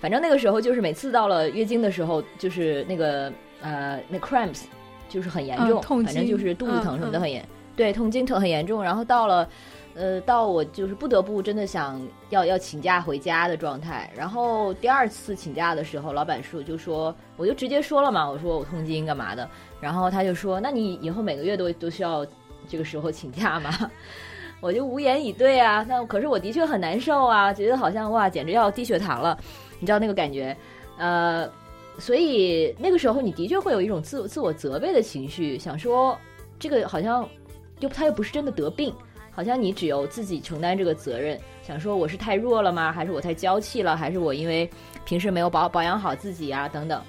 [0.00, 4.62] 反正那个时候就是每次到了月经的时候，就是那个呃那 cramps
[5.08, 7.46] 就是很严重，反正就是肚子疼什么的很严，
[7.76, 9.48] 对，痛经疼很严重，然后到了。
[9.98, 14.08] 呃，到我就是不得不真的想要要请假回家的状态。
[14.16, 19.50] 然后第二次请假的时候，老板说就说，我就直接说了嘛，我说我痛经干嘛的。
[19.80, 22.24] 然后他就说，那你以后每个月都都需要
[22.68, 23.90] 这个时候请假吗？
[24.62, 25.84] 我就无言以对啊。
[25.88, 29.36] 那可是我的确很难受啊，觉得好像哇，简直要低血糖了，
[29.80, 30.56] 你知道那个感觉？
[30.96, 31.50] 呃，
[31.98, 36.16] 所以那个时候你的确会有一种自自我责备的情绪，想说
[36.56, 37.28] 这个好像
[37.80, 38.94] 又他又不是真的得病。
[39.38, 42.90] 好像你只有自己承担这个责任，想说我是太弱了吗？
[42.90, 43.96] 还是我太娇气了？
[43.96, 44.68] 还是我因为
[45.04, 46.68] 平时没有保保养好自己啊？
[46.68, 47.00] 等等。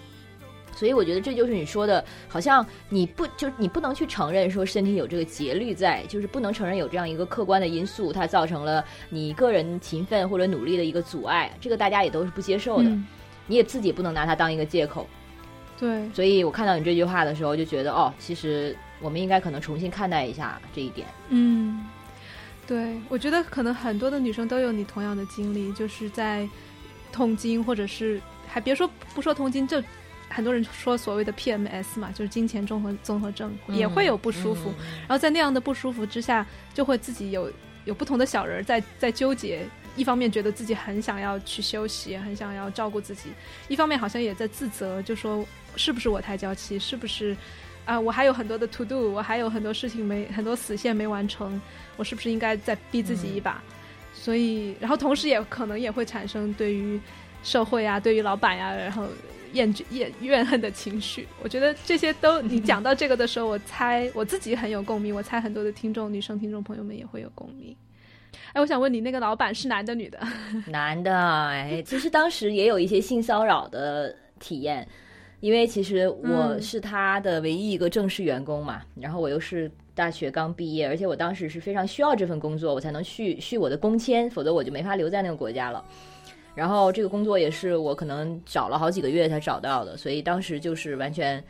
[0.76, 11.52] 所以我觉得这就是你说的，好像你不就你不能去承认说身体有这个节律在，就是不能承认有这样一个客观的因素，它造成了你个人勤奋或者努力的一个阻碍。
[11.60, 12.96] 这个大家也都是不接受的，
[13.48, 15.08] 你也自己不能拿它当一个借口。
[15.80, 16.08] 对。
[16.14, 21.08] 所以我看到你这句话的时候，就觉得哦，其实我们应该可能重新看待一下这一点。
[21.30, 21.84] 嗯。
[22.70, 26.48] 对，我觉得可能很多的女生都有你同样的经历，就是在
[27.12, 29.82] 痛经，或者是还别说不说痛经，就
[30.30, 34.72] 很多人说所谓的 PMS 嘛，就是经前综合综合症，也会有不舒服。
[35.00, 37.52] 然后在那样的不舒服之下，就会自己有
[37.86, 43.32] 有不同的小人在在纠结，一方面觉得自己很想要去休息，很想要照顾自己，
[43.68, 45.44] 一方面好像也在自责，就说
[45.76, 47.36] 是不是我太娇气，是不是？
[47.86, 51.60] 啊，我还有很多的 to do，我还有很多事情没很多死线没完成，
[52.00, 53.62] 我是不是应该再逼自己一把？
[54.14, 57.00] 所以，然后同时也可能也会产生对于
[57.44, 59.06] 社会啊，对于老板呀，然后
[59.54, 61.28] 厌厌怨恨的情绪。
[61.44, 67.76] 我觉得这些都你讲到这个的时候，我猜我自己很有共鸣，我猜很多的听众女生听众朋友们也会有共鸣。
[68.54, 70.20] 哎，我想问你，那个老板是男的女的？
[70.68, 71.14] 男的。
[71.18, 74.88] 哎，其实当时也有一些性骚扰的体验。
[75.42, 85.84] 因为其实我是他的唯一一个正式员工嘛，然后我又是大学刚毕业，而且我当时是非常需要这份工作，我才能续续我的工签，否则我就没法留在那个国家了。
[86.56, 91.44] 然后这个工作也是我可能找了好几个月才找到的，所以当时就是完全，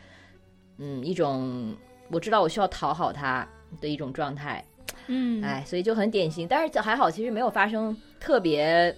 [0.78, 1.72] 嗯，一种
[2.10, 3.46] 我知道我需要讨好他
[3.80, 4.64] 的一种状态，
[5.06, 8.92] 嗯，哎，所以就很典型，但是还好，其实没有发生特别，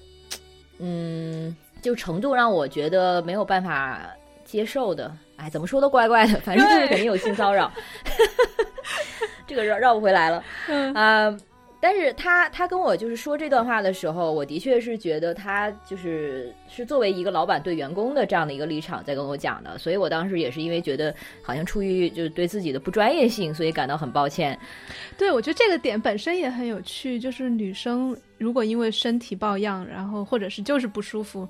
[0.79, 4.01] 嗯，就程度让我觉得没有办法。
[4.45, 7.73] 接受的，哎，怎么说都怪怪的，反正就是肯定有性骚扰。
[9.55, 11.37] 这个绕绕不回来了， 嗯啊。
[11.85, 21.13] 但是他他跟我就是说这段话的时候，我的确是觉得他就是是作为一个老板对员工的这样的一个立场在跟我讲的，所以我当时也是因为觉得
[21.43, 24.57] 好像出于就是对自己的不专业性，所以感到很抱歉。
[25.19, 31.49] 对，我觉得这个点本身也很有趣，就是女生如果因为身体抱恙，然后或者是就是不舒服，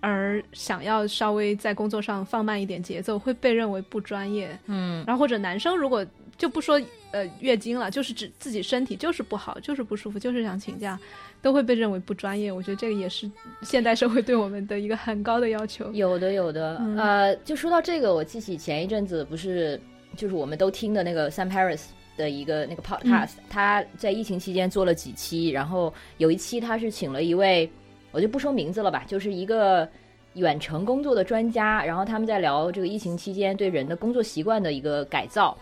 [0.00, 4.50] 而想要稍微在工作上放慢一点节奏，会被认为不专业。
[4.66, 6.04] 嗯，然后或者男生如果
[6.40, 6.82] 就不说。
[7.12, 10.96] 呃，月经了，就是指自己身体就是不好，就是不舒服，就是想请假，
[11.42, 12.52] 都会被认为不专业。
[12.52, 13.28] 我觉得这个也是
[13.62, 15.90] 现代社会对我们的一个很高的要求。
[15.90, 16.76] 有的，有的。
[16.96, 19.80] 呃，就说到这个，我记起前一阵子不是
[20.16, 27.68] 就是我们都听的那个 Sam Harris 的一个那个 podcast，他在疫情期间做了几期，然后有一期他是请了一位，
[28.12, 29.88] 我就不说名字了吧，就是一个
[30.34, 35.58] 远程工作的专家，然后他们在聊这个疫情期间对人的工作习惯的一个改造。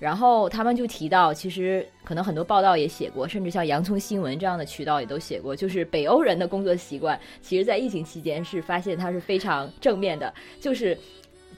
[0.00, 10.98] 然后他们就提到，其实可能很多报道也写过，甚至像洋葱新闻这样的渠道也都写过，就是北欧人的工作习惯，其实，在疫情期间是发现它是非常正面的，就是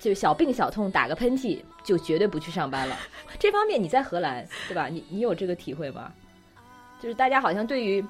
[0.00, 2.98] 就小病小痛打个喷嚏就绝对不去上班了。
[3.38, 4.88] 这方面你在荷兰对吧？
[4.88, 6.12] 你你有这个体会吗？
[7.00, 8.04] 就是大家好像对于。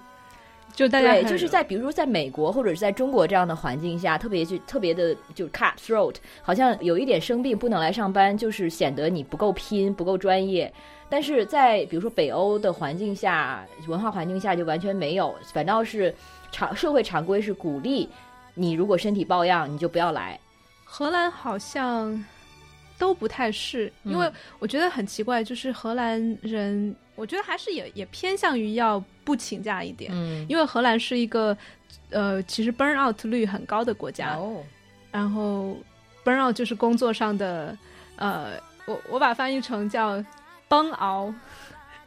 [0.74, 10.72] 就大家就是在比如说在美国或者是在中国这样的环境下，特别就特别的就 cut throat，好像有一点生病不能来上班，就是显得你不够拼不够专业。
[11.10, 16.14] 但是在比如说北欧的环境下，文化环境下就完全没有，反倒是
[16.50, 18.08] 常社会常规是鼓励
[18.54, 20.40] 你如果身体抱恙你就不要来。
[20.84, 22.24] 荷兰好像
[23.02, 26.94] 都不太是，因为我觉得很奇怪，就是荷兰人。
[27.16, 31.56] 我觉得还是也也偏向于要不请假一点，嗯，因为荷兰是一个
[32.10, 34.62] 呃，其实 burn out 率很高的国家，哦，
[35.10, 35.76] 然后
[36.24, 37.76] burn out 就是工作上的
[38.16, 38.52] 呃，
[38.86, 40.24] 我我把翻译成叫
[40.68, 41.34] 崩熬，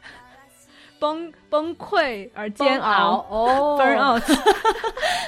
[0.98, 4.22] 崩崩溃而煎熬哦，burn out，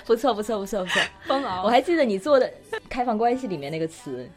[0.07, 2.51] 不错不错不错不错，崩 熬，我还记得你做的
[2.89, 4.29] 开放关系里面那个词。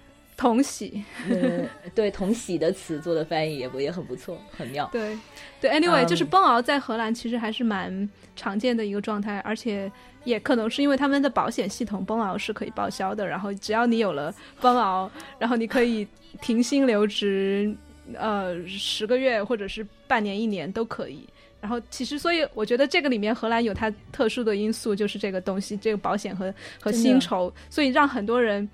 [0.41, 4.89] 同喜，嗯，对，同喜的词做的翻译也不也很不错，很妙。
[4.91, 5.15] 对，
[5.61, 9.91] 对，anyway，就是崩熬在荷兰其实还是蛮常见的一个状态，而且
[10.23, 16.07] 也可能是因为他们的保险系统崩熬是可以报销的，然后只要你有了崩熬，然后你可以
[16.41, 17.71] 停薪留职，
[18.15, 21.23] 呃，十个月或者是半年、一年都可以。
[21.61, 26.51] 然后其实，所以我觉得这个里面荷兰有它特殊的因素，就是这个东西，这个保险和
[26.81, 28.67] 和薪酬，所以让很多人。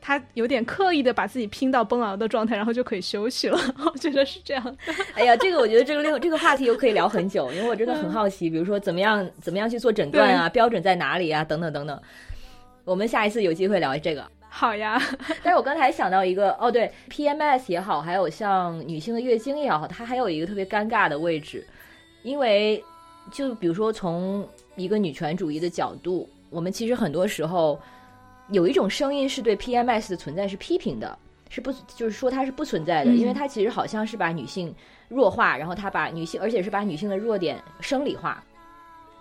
[0.00, 3.58] 他有点刻意的把自己拼到崩熬的状态，然后就可以休息了。
[3.92, 4.76] 我觉得是这样。
[5.14, 12.00] 哎呀，这个我觉得这个另这个话题又可以聊很久，因为我真的很好奇，比如说怎么样怎么样去做诊断啊，标准在哪里啊，等等等等。
[12.84, 14.24] 我们下一次有机会聊这个。
[14.48, 14.98] 好呀。
[15.42, 21.66] 但是我刚才想到一个，哦，对，PMS 也好，还有像女性的月经也好，它还有一个特别尴尬的位置，
[22.22, 22.82] 因为
[23.30, 27.78] 就比如说从一个女权主义的角度，我们其实很多时候。
[28.50, 31.18] 有一种声音是对 PMS 的存在是批评的，
[31.50, 34.74] 是不就是说它是不存在的，因为它其实好像是把女性
[35.08, 38.42] 弱化，然后它把女性，而且是把女性的弱点生理化，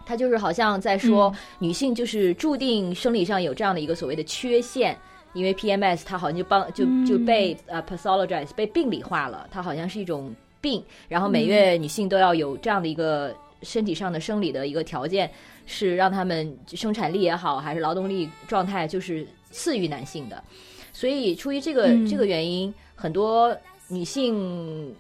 [0.06, 4.98] 它就是好像在说女性就是注定生理上有这样的一个所谓的缺陷，
[5.34, 15.30] 因为 PMS 它好像就帮就就被呃 pathologize 被病理化了，它好像是一种病，然后每月女性都要有这样的一个身体上的生理的一个条件。
[15.68, 20.44] 是让他们生产力也好，还是劳动力状态，就是次于男性的。
[20.92, 23.56] 所以出于这个这个原因，很多
[23.88, 24.96] 女性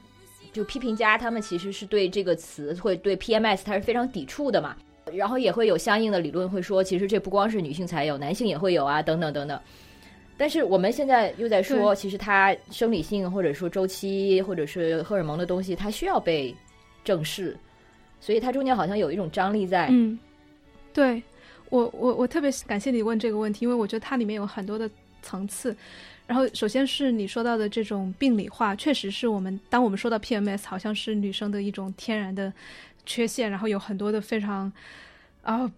[0.53, 4.75] 就批评家，他们其实是对这个词，会对 PMS 它是非常抵触的嘛。
[5.13, 9.59] 然后也会有相应的理论会说，其实这不光是女性才有，男性也会有啊，等等等等。
[10.37, 16.53] 但是我们现在又在说，其实它生理性或者说周期或者是荷尔蒙的东西，它需要被
[17.05, 17.57] 正视，
[18.19, 19.87] 所以它中间好像有一种张力在。
[19.89, 20.19] 嗯。
[20.97, 21.21] 对，
[21.69, 24.89] 我我我特别感谢你问这个问题，因为我觉得它里面有很多的
[25.21, 25.77] 层次。
[26.25, 32.51] 然后，首先是你说到的这种病理化，确实是我们当我们说到 PMS，好像是女生的一种天然的
[33.05, 34.73] 缺陷，然后有很多的非常
[35.43, 35.71] 啊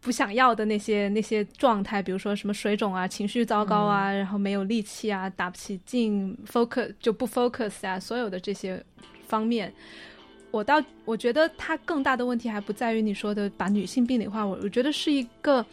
[0.00, 8.84] 不想要的那些那些状态，比如说什么水肿啊、情绪糟糕啊，然后没有力气啊、打不起劲、focus 就不 focus 啊，所有的这些
[9.28, 9.72] 方面。
[10.50, 15.64] 我倒我觉得他更大的问题还不在于你说的把女性病理化，我我觉得是一个，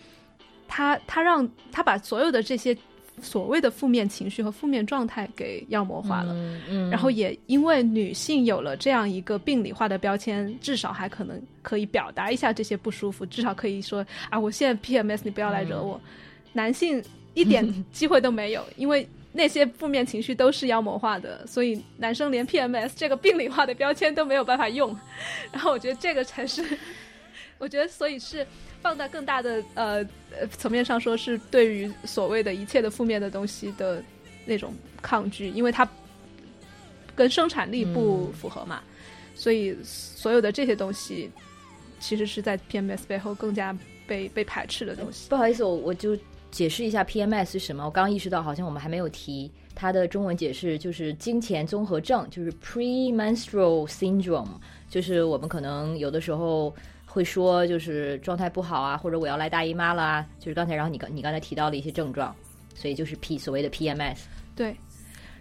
[0.67, 2.77] 他他让他把所有的这些
[3.21, 6.33] 所谓的负面情绪和负面状态给妖魔化了，
[6.69, 15.99] 嗯，然后也因为女性有了这样一个病理化的标签，至少还可能可以表达一下这些不舒服，至少可以说啊，我现在 PMS，你不要来惹我。
[16.51, 17.01] 男性
[17.33, 19.07] 一点机会都没有，因为
[19.37, 24.97] 那些负面情绪都是妖魔化的，所以男生连 PMS 这个病理化的标签都没有办法用。
[25.51, 26.63] 然后我觉得这个才是，
[27.59, 28.47] 我觉得所以是
[28.81, 29.97] 放在更大的呃
[30.31, 34.01] 呃层面上说，是对于所谓的一切的负面的东西的
[34.45, 35.85] 那种抗拒，因为它
[37.13, 38.81] 跟生产力不符合嘛，
[39.35, 41.29] 所以所有的这些东西
[41.99, 43.77] 其实是在 PMS 背后更加
[44.07, 45.27] 被被排斥的东西。
[45.27, 46.17] 不好意思，我我就。
[46.55, 47.83] 解释一下 PMS 是什么？
[47.83, 54.47] 我刚刚意识到，好像我们还没有提它的中文解释，就是金钱综合症，就是 premenstrual syndrome，
[54.89, 56.73] 就是我们可能有的时候
[57.05, 62.33] 会说，就是状态不好啊，或者我要来大姨妈了，就是刚才，然后你刚你刚才提到了一些症状，
[62.73, 64.19] 所以就是 P 所谓的 PMS。
[64.55, 64.73] 对，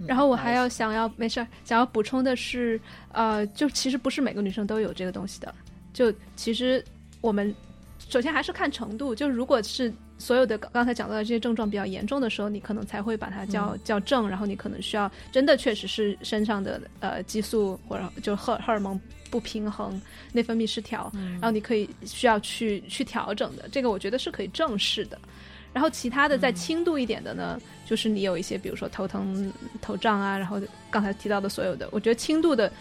[0.09, 2.81] 然后我还要想要没事儿，想要补充的是，
[3.13, 5.55] 呃，就其实不是每个女生都有这个东西的，
[5.93, 6.85] 就其实
[7.21, 7.55] 我们
[8.01, 9.95] 首先还是看程度，就如果是。
[10.17, 18.99] 所有的刚才讲到的这些症状比较严重的时候，你可能才会把它叫叫症，然后你可能需要真的确实是身上的呃激素或者就荷荷尔蒙
[19.31, 20.01] 不平衡、
[20.33, 23.69] 内分泌失调，然后你可以需要去去调整的。
[23.71, 25.19] 这个我觉得是可以正视的。
[25.73, 29.53] 然后其他的再轻度一点的呢，就是你有一些比如说头疼、
[29.83, 32.73] 头胀啊，然后刚才提到的所有的，我觉得轻度的，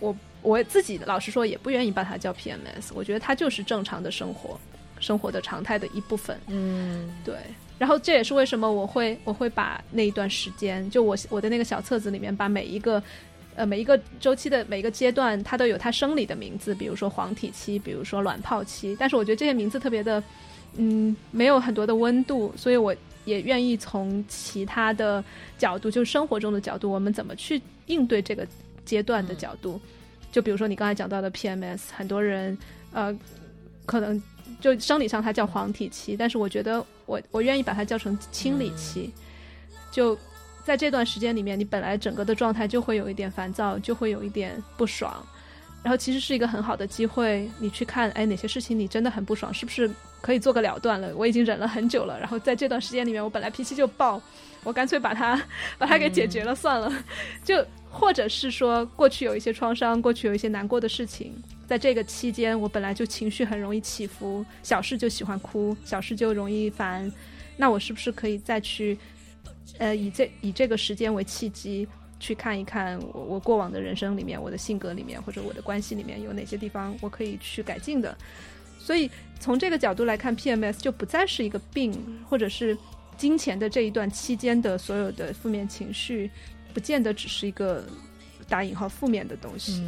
[0.00, 4.58] 我我自己老实说也不愿意把它叫 PMS，我觉得它就是正常的生活。
[5.00, 7.34] 生活的常态的一部分，嗯，对。
[7.78, 13.02] 然后这也是为什么我会我会把那一段时间，就我我的那个小册子里面，把每一个
[13.54, 18.94] 呃每一个周期的每一个阶段，它都有它生理的名字，比如说黄体期，比如说卵泡期。
[19.00, 20.22] 但是我觉得这些名字特别的，
[20.76, 22.94] 嗯，没有很多的温度，所以我
[23.24, 25.24] 也愿意从其他的
[25.56, 28.46] 角度，就生活中的角度，我们怎么去应对这个
[28.84, 29.80] 阶段的角度。
[30.30, 32.58] 就比如说你刚才讲到的 PMS，很多人
[32.92, 33.18] 呃
[33.86, 34.22] 可能。
[34.60, 39.10] 就生理上它叫黄体期，但是我觉得我我愿意把它叫成清理期。
[39.90, 40.16] 就
[40.64, 45.12] 在这段时间里面，你本来整个的状态就会有一点烦躁，就会有一点不爽，
[45.82, 49.90] 然后其实是一个很好的机会，你去看，哎，哪些事情你真的很不爽，是不是
[50.20, 51.12] 可以做个了断了？
[51.16, 54.20] 我已经忍了很久了，然后在这段时间里面，我本来脾气就爆，
[54.62, 55.42] 我干脆把它
[55.78, 56.92] 把它给解决了算了。
[57.42, 61.34] 就或者是说，过去有一些创伤，过去有一些难过的事情。
[61.70, 67.08] 在这个期间，我本来就情绪很容易起伏，小事就喜欢哭，小事就容易烦。
[67.56, 68.98] 那我是不是可以再去，
[69.78, 71.86] 呃，以这以这个时间为契机，
[72.18, 78.18] 去看一看我我过往的人生里面，我的性格里面，或者我的关系里面有哪些地方我可以去改进的？
[78.80, 79.08] 所以
[79.38, 81.94] 从这个角度来看，PMS 就不再是一个病，
[82.28, 82.76] 或者是
[83.16, 86.28] 金钱的这一段期间的所有的负面情绪，
[86.74, 87.84] 不见得只是一个
[88.48, 89.84] 打引号负面的东西。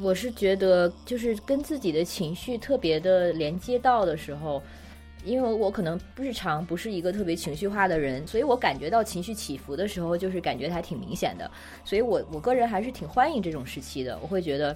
[0.00, 4.62] 我是觉得，就是跟自己的情绪特别的连接到的时候，
[5.24, 11.50] 因为我可能日常不是一个特别情绪化的人，所以我感觉到情绪起伏的时候，就是感觉还挺明显的。
[11.84, 14.18] 所以我我个人还是挺欢迎这种时期的。
[14.22, 14.74] 我会觉得，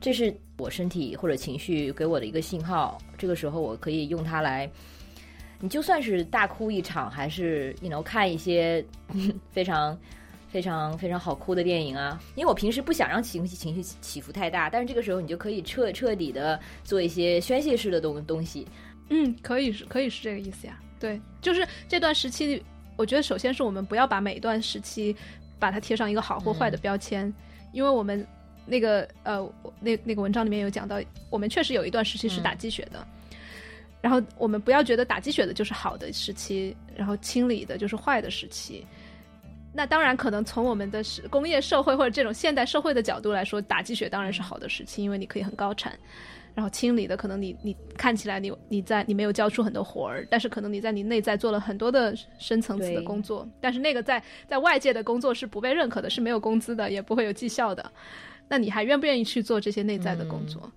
[0.00, 2.98] 这是我身体或者情绪给我的一个信号。
[3.16, 4.68] 这个时候，我可以用它来，
[5.60, 8.84] 你就算是大哭一场，还是你能看一些
[9.52, 9.96] 非常。
[10.54, 12.22] 非常非常好哭的电影啊！
[12.36, 18.64] 因为我平时不想让情绪情绪起伏太大，但是这个时候你就可以彻彻底的做一些宣泄式的东东西。
[19.08, 20.80] 嗯，可以是可以是这个意思呀。
[21.00, 22.62] 对，就是这段时期，
[22.96, 25.16] 我觉得首先是我们不要把每一段时期
[25.58, 27.34] 把它贴上一个好或坏的标签，
[27.72, 28.24] 因为我们
[28.64, 29.44] 那个呃
[29.80, 31.00] 那那个文章里面有讲到，
[31.30, 33.04] 我们确实有一段时期是打鸡血的，
[34.00, 38.86] 然后我们不要觉得打鸡血的就是好的时期，然后清理的就是坏的时期。
[39.76, 45.98] 那当然，可能从我们的是工业社会或者这种现代社会的角度来说，打鸡血当然是好的事情，因为你可以很高产，
[46.54, 57.90] 然后清理的可能你你看起来你你在你没有交出很多活儿，但是可能你在你内在做了很多的深层次的工作，但是那个在在外界的工作是不被认可的，是没有工资的，也不会有绩效的，
[58.48, 60.70] 那你还愿不愿意去做这些内在的工作？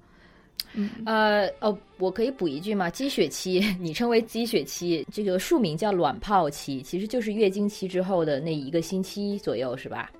[1.05, 2.89] 呃哦，我可以补一句吗？
[2.89, 10.11] 积雪期， 你称为积雪期，这个术名叫卵泡期，其实就是月经期之后的那一个星期左右，是吧？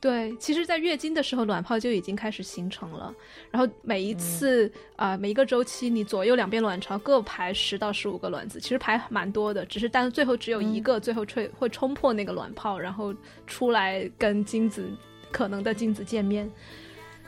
[0.00, 3.14] 对，其实，在月经的时候，卵泡就已经开始形成了。
[3.50, 13.14] 然后每一次啊，每一个周期，你左右两边卵巢各排十到十五个卵子，其实排蛮多的，只是但最后只有一个，最后吹会冲破那个卵泡，然后
[13.46, 14.90] 出来跟精子
[15.30, 16.50] 可能的精子见面。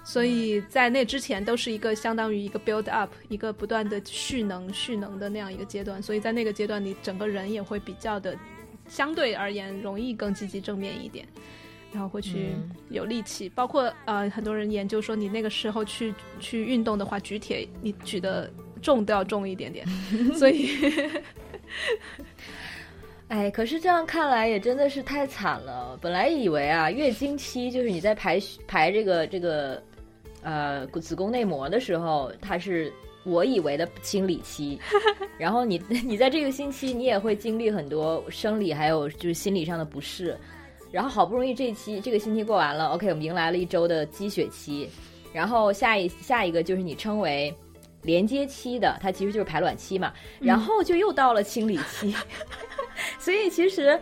[0.05, 6.03] 所以在那之前都是一个相当于一个 build up，一个不断的蓄能、蓄能的那样一个阶段。
[6.03, 8.37] 所以在那个阶段，你整个人也会比较的，
[8.89, 11.27] 相对而言容易更积极正面一点，
[11.93, 12.51] 然后会去
[12.91, 13.49] 有力气。
[13.51, 19.87] 包括呃，很多人研究说，你那个时候去去运动的话，举铁你举的重都要重一点点。
[20.35, 20.69] 所以。
[23.29, 25.99] 哎，可是这样看来也真的是太惨了。
[26.03, 29.83] 本来以为啊，月经期就是你在排排这个这个
[30.43, 32.93] 呃子宫内膜的时候，它是
[33.25, 34.79] 我以为的清理期。
[35.39, 40.37] 然后你 你在这个星期，你也会经历很多生理还有就是心理上的不适。
[40.91, 44.91] 然后好不容易这一期这个星期过完了，OK，我们迎来了一周的积雪期。
[45.33, 47.55] 然后下一下一个就是你称为
[48.03, 50.13] 连接期的，它其实就是排卵期嘛。
[50.39, 52.15] 然后就又到了清理期。
[53.19, 53.99] 所以其实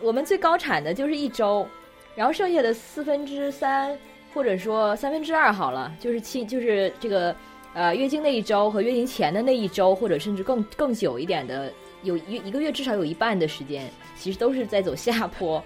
[0.00, 1.66] 我们最高产的就是一周，
[2.14, 3.98] 然后剩下的四分之三
[4.32, 7.34] 或者说三分之二好了，就是七就是这个
[7.74, 11.72] 呃月经那一周和月经前的那一周，或者甚至更更久一点的，
[12.02, 15.62] 有一一个月至少有一半的时间，其实都是在走下坡。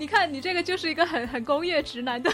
[0.00, 2.30] 你看，你这个就是一个很很工业直男的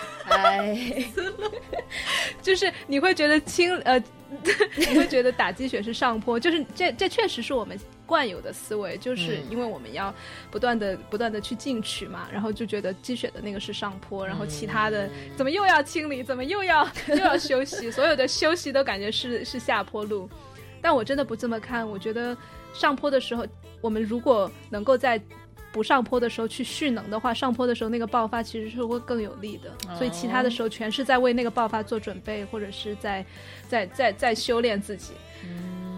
[1.13, 1.51] 思路，
[2.41, 3.99] 就是你会觉得清呃，
[4.79, 10.15] 你会觉得打鸡血是上坡，就是这这确实是我们惯有的思维，就是因为我们要
[10.49, 20.31] 不断的不断的去进取嘛，然后就觉得鸡血的那个是上坡，然后其他的怎么又要清理，怎么又要又要休息， 所有的休息都感觉是是下坡路，
[20.81, 22.37] 但我真的不这么看，我觉得
[22.73, 23.45] 上坡的时候，
[23.81, 25.21] 我们如果能够在。
[25.77, 29.71] 不上坡的时候去蓄能的话，上坡的时候那个爆发其实是会更有利的。
[29.95, 33.23] 所以其他的时候全是在为那个爆发做准备，或者是在
[33.69, 35.13] 在在在修炼自己。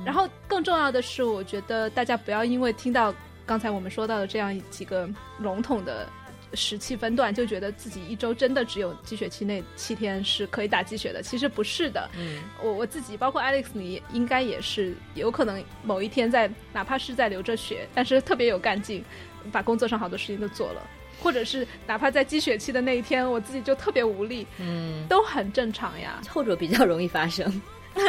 [0.05, 3.15] 然后更重要的是，我觉得大家不要因为听到
[3.47, 5.09] 刚才我们说到的这样几个
[5.39, 6.09] 笼统的
[6.55, 11.23] 时期分段，就觉得自己一周真的只有积雪期那七天是可以打积雪的。
[11.23, 12.09] 其实不是的。
[12.19, 19.05] 嗯，我我自己包括 Alex，你应该也是有可能某一天在哪怕是在流着血，但是特别有干劲。
[19.53, 20.83] 把工作上好多事情都做了，
[21.23, 26.21] 或者是哪怕在积雪期的那一天，我自己就特别无力，嗯，都很正常呀。
[26.29, 27.63] 后者比较容易发生。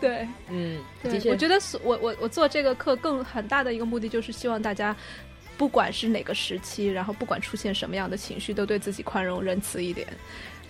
[0.00, 4.94] 对，嗯，的确，我觉得我我我做这个课更很大的一个目的就是希望大家，
[5.58, 10.06] 不管是哪个时期，然后不管出现什么样的情绪，都对自己宽容仁慈一点。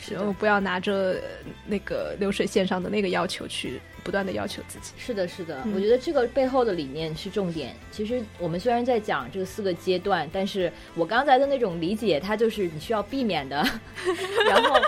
[0.00, 1.20] 就不要拿着
[1.66, 4.92] 那个流水线上的那个要求去不断的要求自己。
[4.96, 7.74] 是的，是的，我觉得这个背后的理念是重点。
[7.90, 13.56] 其实我们虽然在讲这个四个阶段，但是我刚才的那种理解，它就是你需要避免的。
[14.48, 14.80] 然后，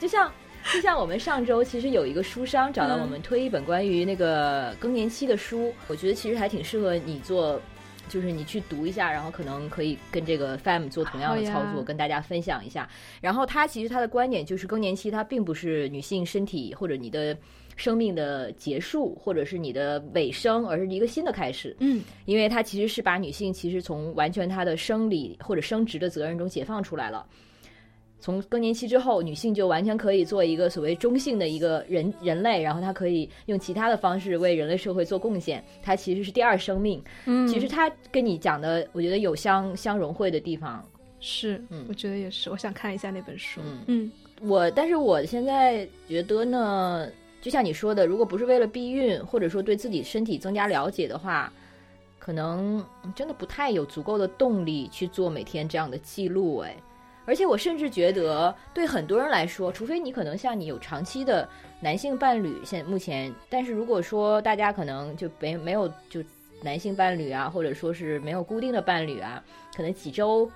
[0.00, 0.32] 就像
[0.72, 7.60] 就像我们上周其实有一个书商找到我们推一本关于那个更年期的书，我觉得其实还挺适合你做。
[8.08, 12.88] 就是你去读一下，然后可能可以跟这个 FAM 做同样的操作，跟大家分享一下。
[13.20, 17.36] 然后他其实他的观点就是，更年期它并不是女性身体或者你的
[17.76, 21.76] 生命的结束，或者是你的尾声，而是一个新的开始。
[21.80, 27.26] 嗯，因为它其实是把女性其实从完全她的生理或者生殖的责任中解放出来了。
[28.24, 35.62] 从更年期之后，女性就完全可以做一个所谓中性的一个人人类，然后她可以用其他的方式为人类社会做贡献。
[35.82, 37.04] 她其实是第二生命。
[37.26, 40.82] 嗯，其实她跟你讲的，我觉得有相相融汇的地方。
[41.20, 42.48] 是，嗯，我觉得也是。
[42.48, 43.60] 我想看一下那本书。
[43.62, 47.06] 嗯嗯，我但是我现在觉得呢，
[47.42, 51.52] 就像你说的，如果不是为了避孕，或者说对自己身体增加了解的话，
[52.18, 52.82] 可能
[53.14, 56.60] 真的不太有足够的动力去做每天这样的记录。
[56.60, 56.74] 哎。
[57.26, 61.48] 而且我甚至觉得，对很多人来说，除非你可能像你有长期的
[61.80, 66.22] 男性伴侣，现目前，但是如果说大家可能就没没有就
[66.62, 69.42] 男性伴侣啊，或者说是没有固定的伴侣啊，
[69.76, 70.50] 可能几周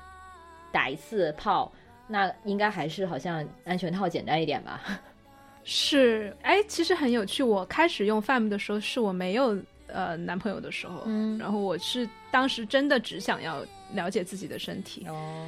[0.70, 1.72] 打一次炮，
[2.06, 4.80] 那应该还是好像安全套简单一点吧？
[5.64, 7.42] 是，哎，其实很有趣。
[7.42, 9.56] 我开始用 FAM 的时候，是我没有
[9.86, 13.62] 呃男朋友的时候，嗯，然后我是当时真的只想要
[13.92, 15.46] 了解自己的身体哦。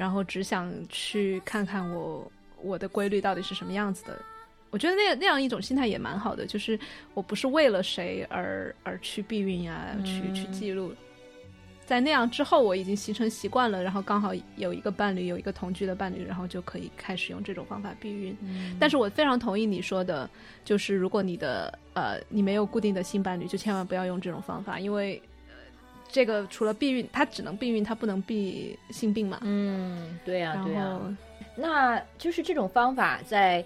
[0.00, 2.32] 然后只想去看看我
[2.62, 4.18] 我的规律到底是什么样子的，
[4.70, 6.80] 我觉得那那样一种心态也蛮好的，就是
[7.12, 10.94] 我不是为了谁而而去避孕呀，去去记录，
[11.84, 18.34] 在那样之后我已经形成习惯了，然后刚好有一个伴侣，有一个同居的伴侣，然后就可以开始用这种方法避孕。
[18.80, 20.30] 但是我非常同意你说的，
[20.64, 25.22] 就是如果你的呃你没有固定的性伴侣，就千万不要用这种方法，因为。
[26.12, 29.38] 这个除了避孕，它只能避孕，它不能避性病嘛？
[29.42, 30.98] 嗯，对呀，对呀。
[31.56, 33.64] 那就是这种方法在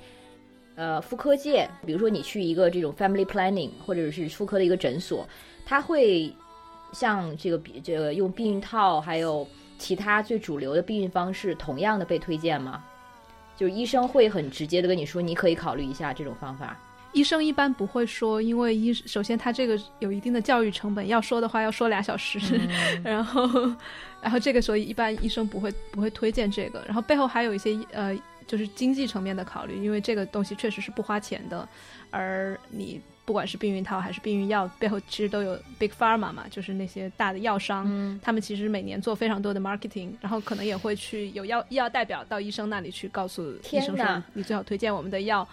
[0.75, 5.27] 呃妇科界，比如说你去一个这种 family planning 或者是妇科的一个诊所，
[5.65, 6.33] 它会
[6.93, 9.47] 像这个比这个用避孕套，还有
[9.79, 12.85] 其他最主流的避孕方式，同样的被推荐吗？
[13.57, 16.77] 就是医生会很直接的跟你说，你可以考虑一下这种方法。
[17.15, 22.39] 医生一般不会说，因为医首先他这个有一定的教育成本，要说的话要说俩小时，
[23.03, 23.43] 然后，
[24.21, 28.15] 然后这个所以一般医生不会不会推荐这个，然后背后还有一些呃
[28.47, 31.67] 就是经济层面的考虑，因为这个东西确实是不花钱的，
[32.11, 38.21] 而你不管是避孕套还是避孕药，背后其实都有 big pharma 嘛，就是那些大的药商，嗯。
[38.23, 45.49] 他们其实每年做非常多的 marketing，然后可能也会去有药医药代表到医生那里去告诉医生说，你最好推荐我们的药。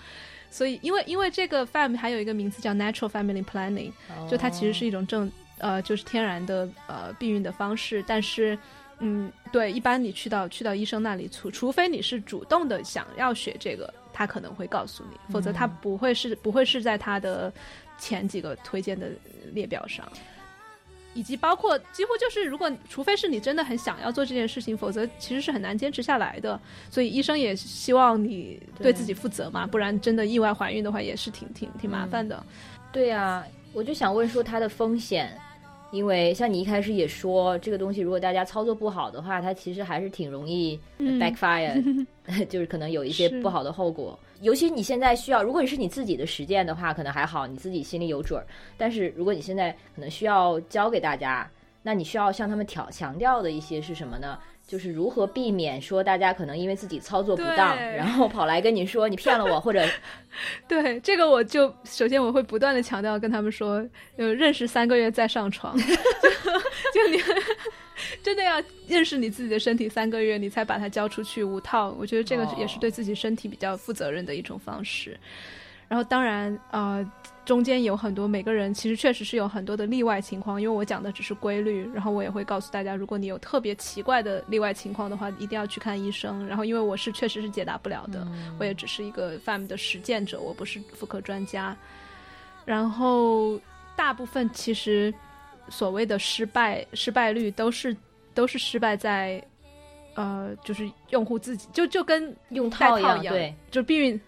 [0.52, 3.92] 所以，因为因为这个 FAM 还有一个名字叫 Natural Family Planning，
[4.30, 8.58] 就它其实是一种正呃就是天然的呃避孕的方式，但是
[9.00, 17.52] 嗯对，一般你去到去到医生那里，除除非你是主动的想要学这个，他可能会告诉你，否则他不会是不会是在他的
[17.98, 19.08] 前几个推荐的
[19.54, 20.06] 列表上。
[21.14, 26.60] 以及包括几乎就是，如果除非是你真的很想要做这件事情，否则其实是很难坚持下来的。
[26.90, 32.42] 所以医生也希望你对自己负责嘛，不然真的意外怀孕的话也是挺挺挺麻烦的。
[32.92, 35.38] 对呀、我就想问说它的风险，
[35.92, 42.06] 因为像你一开始也说，这个东西如果大家操作不好的话，它其实还是挺容易 backfire，
[42.48, 44.18] 就是可能有一些不好的后果。
[44.42, 48.46] 尤其你现在需要，如果你是你自己的实践的话，可能还好，你自己心里有准儿。
[48.78, 51.50] 但是如果你现在可能需要教给大家，
[51.84, 54.38] 那你需要向他们调强调的一些是什么呢？
[54.68, 59.86] 就是如何避免说大家可能因为自己操作不当，然后跑来跟你说你骗了我，或者
[60.68, 63.86] 对这个，我就首先我会不断的强调跟他们说，
[64.16, 65.76] 呃，认识三个月再上床，
[66.94, 67.18] 就就你
[68.24, 71.96] 真的要认识你自己的身体三个月，你才把它交出去无套。
[72.00, 75.20] 我觉得这个哦也是对自己身体比较负责任的一种方式。
[75.88, 77.06] 然后当然，呃，
[77.44, 86.48] 中间有很多每个人其实确实是有很多的例外情况，因为我讲的只是规律，然后我也会告诉大家，如果你有特别奇怪的例外情况的话，一定要去看医生。
[86.48, 88.26] 然后因为我是确实是解答不了的，
[88.58, 91.76] 我也只是一个 FAM 的实践者，我不是妇科专家。
[92.64, 93.60] 然后
[93.94, 95.14] 大部分其实
[95.68, 97.94] 所谓的失败失败率都是
[98.34, 99.42] 都是失败在。
[100.14, 104.20] 呃，就是用户自己就就跟用套一样，套一样对，就避孕，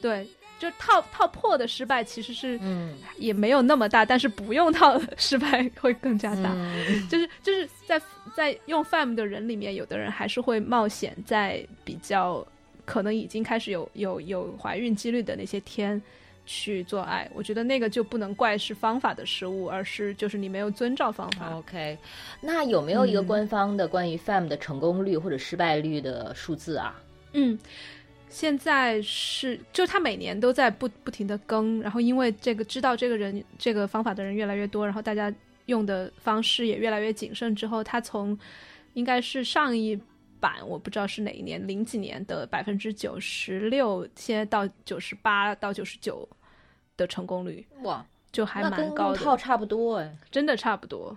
[0.00, 0.26] 对，
[0.58, 6.54] 就套套破的失败其实是嗯，也没有那么大，但是不用套的失败会更加大。
[6.54, 8.00] 嗯就是就是在
[8.34, 12.44] 在用 FAM 的人里面，有的人还是会冒险在比较
[12.86, 16.00] 可能已经开始有有有怀孕几率的那些天
[16.44, 17.30] 去做爱。
[17.34, 21.54] 我觉得那个就不能怪是方法的失误，而是就是你没有遵照方法。
[21.56, 21.96] OK，
[22.40, 27.00] 那有没有一个嗯官方的关于 FAM 的成功率或者失败率的数字啊？
[27.32, 27.58] 嗯，
[28.28, 35.32] 现在是，就他每年都在不不停的更，然后因为这个知道这个人这个方法的人越来越多，然后大家
[35.66, 38.38] 用的方式也越来越谨慎之后，他从
[38.94, 39.98] 应该是上一
[40.42, 46.28] 版我不知道是哪一年零几年的百分之九十六，现在到九十八到九十九
[46.96, 50.16] 的成功率，哇，就还蛮高的，用套差不多哎。
[50.32, 51.16] 真的差不多。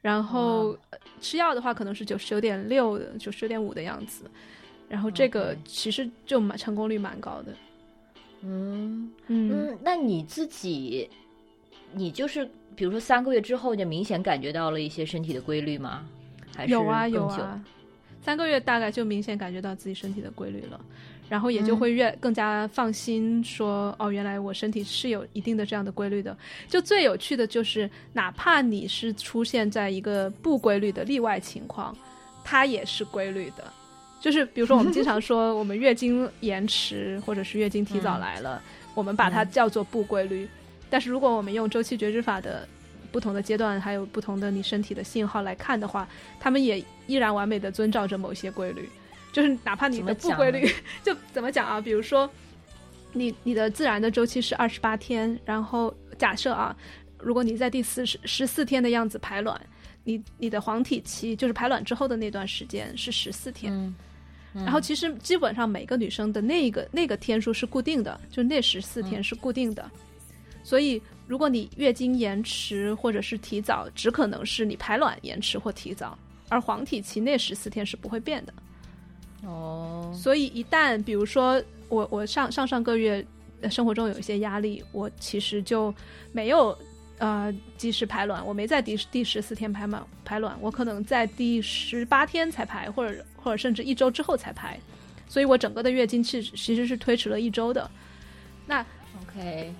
[0.00, 0.76] 然后
[1.20, 4.24] 吃药的话，可能是九十九点六的，九十九点五的样子。
[4.88, 7.52] 然后这个其实就蛮成功率蛮高的。
[8.42, 11.08] 嗯嗯，嗯，那你自己，
[11.92, 16.06] 你就是比如说三个月之后，就明显感觉到了一些身体的规律吗？
[16.54, 17.64] 还是有啊有啊，
[18.24, 20.80] 三个月大概就明显感觉到自己身体的规律了，
[21.28, 26.34] 然后也就嗯会越、更加放心说，哦，原来我身体是有一定的这样的规律的。
[26.66, 31.94] 就最有趣的就是，哪怕你是出现在一个不规律的例外情况，
[32.42, 33.64] 它也是规律的。
[34.22, 38.62] 就是比如说，我们经常说我们月经延迟或者是月经提早嗯来了，
[38.94, 40.48] 我们把它叫做不规律。
[40.88, 42.66] 但是如果我们用周期觉知法的
[43.14, 46.08] 不同的阶段，还有不同的你身体的信号来看的话，
[46.40, 48.88] 他们也依然完美的遵照着某些规律。
[49.30, 50.68] 就是哪怕你的不规律，
[51.04, 51.80] 就怎么讲啊？
[51.80, 52.28] 比如说，
[53.12, 56.76] 你你的自然的周期是二十八天，然后假设啊，
[57.18, 59.60] 如果你在第四十十四天的样子排卵，
[60.02, 69.88] 你你的黄体期就是排卵之后的那段时间是十四天，嗯，然后其实基本上每个女生的那个那个天数是固定的，就那十四天是固定的，
[70.62, 76.18] 所以如果你月经延迟或者是提早，只可能是你排卵延迟或提早，
[76.48, 78.52] 而黄体期那十四天是不会变的。
[79.46, 83.24] 哦，所以一旦比如说我我上上上个月
[83.60, 85.94] 呃生活中有一些压力，我其实就
[86.32, 86.76] 没有
[87.18, 94.78] 呃及时排卵，我没在第第十四天排卵排卵，我可能在第十八天才排，或者或者甚至一周之后才排，
[95.28, 97.90] 所以我整个的月经是其实是推迟了一周的。
[98.66, 98.84] 那
[99.22, 99.74] OK，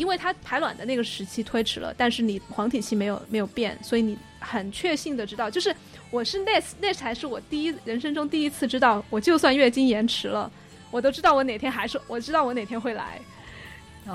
[0.00, 5.76] 因为它排卵的那个时期推迟了，但是你黄体期没有没有变，所以你很确信的知道，就是
[6.10, 10.50] 我是那那才是我第一人生中第一次知道，我就算月经延迟了，
[10.90, 13.20] 我都知道我哪天还是我知道我哪天会来，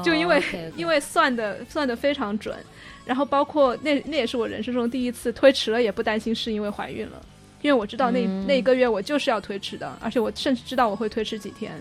[0.03, 0.41] 就因为、
[0.75, 2.57] 因为算的算的非常准，
[3.05, 7.21] 然后包括那那也是我人生中第一次推迟了也不担心是因为怀孕了，
[7.61, 11.71] 因为我知道那、嗯那一个月我就是要推迟的，而且我甚至知道我会推迟几天，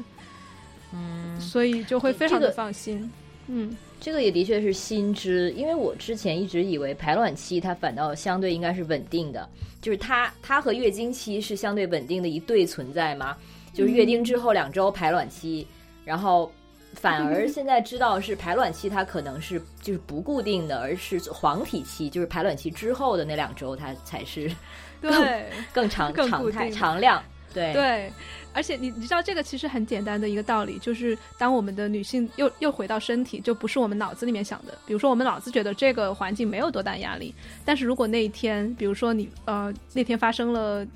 [0.93, 3.11] 嗯，所以就会非常的这个放心。
[3.47, 9.49] 嗯，这个也的确是新知，因为我之前一直以为排卵期它反倒相对应该是稳定的，
[9.81, 13.35] 就是它它和月经期是相对稳定的一对存在嘛，
[13.73, 15.67] 就是月经之后两周排卵期，
[16.05, 16.53] 然后
[16.93, 24.55] 反而现在知道是排卵期，它可能是就是不固定的，而是黄体期，就是排卵期之后的那两周它才是
[25.01, 27.25] 对更长更固常态常量，
[27.55, 28.13] 对对，
[28.53, 34.77] 而且你你知道这个其实很简单的一个道理，就是当我们的女性又又回到身体，就不是我们脑子里面想的。
[34.85, 37.35] 比如说我们脑子觉得这个环境没有多大压力，
[37.65, 40.87] 但是如果那一天，比如说你呃那天发生了。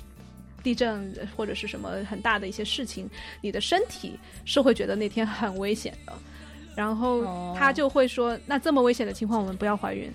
[0.60, 3.08] 地震或者是什么很大的一些事情，
[3.40, 6.12] 你的身体是会觉得那天很危险的，
[6.74, 10.12] 然后哦他就会说，那这么危险的情况我们不要怀孕。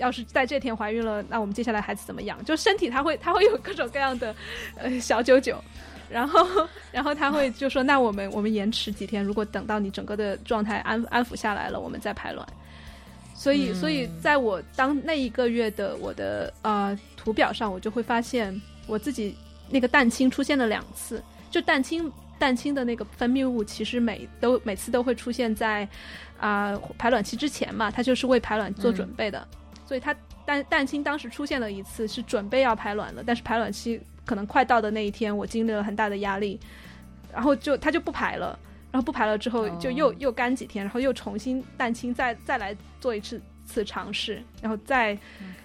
[0.00, 2.42] 要是在这天怀孕了，那我们接下来孩子怎么养？
[2.44, 4.34] 就身体它会它会有各种各样的
[4.76, 5.62] 呃小九九，
[6.08, 6.44] 然后
[6.90, 12.46] 然后他会就说，那我们我们延迟几天，如果等到你整个的状态安安抚下来了，我们再排卵。
[13.34, 19.34] 所以，所以在我当那一个月的我的呃图表上，我就会发现我自己
[19.70, 25.88] 那个蛋清出现了两次，就蛋清蛋清的那个分泌物，其实每都每次都会出现在
[26.38, 29.46] 啊、排卵期之前嘛，它就是为排卵做准备的，
[29.90, 30.14] 所以它
[30.46, 36.60] 蛋蛋清当时出现了一次是准备要排卵了，但是排卵期可能快到的那一天，我经历了很大的压力，
[37.32, 38.56] 然后就它就不排了。
[38.92, 45.18] 然后不排了之后，就又、哦又干几天，然后又重新蛋清再再来做一次次尝试，然后再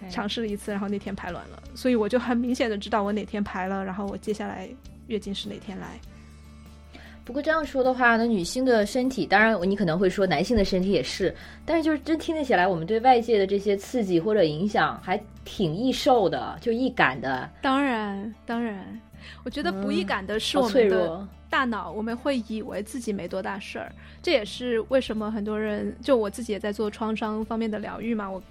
[0.10, 4.68] 尝试了一次，然后那天排卵了，所以我就很明显的知道我哪天排了，然后我接下来
[5.06, 6.00] 月经是哪天来。
[7.26, 11.34] 不过这样说的话，那女性的身体，当然你可能会说男性的身体也是，
[11.66, 19.02] 但是就是真听得起来，我们对外界的这些刺激或者影响还挺易受的，就易感的，当然，当然，
[19.44, 21.28] 我觉得不易感的是我们的脆弱。
[21.56, 23.90] 大脑，我们会以为自己没多大事儿，
[24.22, 28.44] 这也是为什么很多人，就我自己也在做创伤方面的疗愈嘛，我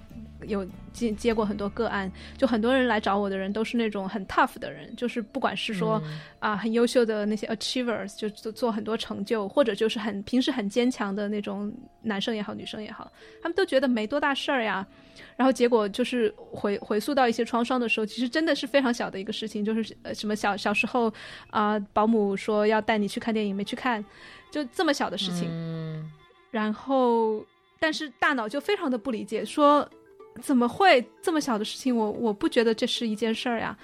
[0.47, 14.87] 有接接过很多个案，就很多人来找我的人都是那种很 tough 的人，就是不管是说嗯啊、很优秀的那些 achievers，就做做很多成就，或者就是很平时很坚强的那种男生也好，女生也好，他们都觉得没多大事儿呀。
[15.37, 21.13] 然后结果就是回回溯到一些创伤的时候，其实真的是非常小的一个事情，就是呃什么小小时候
[21.51, 24.05] 啊、保姆说要带你去看电影没去看，
[24.51, 25.49] 就这么小的事情。
[25.51, 26.11] 嗯，
[26.51, 27.45] 然后
[27.79, 29.89] 但是大脑就非常的不理解，说
[30.41, 33.77] 怎么会这么小的事情，我我不觉得这是一件事儿呀。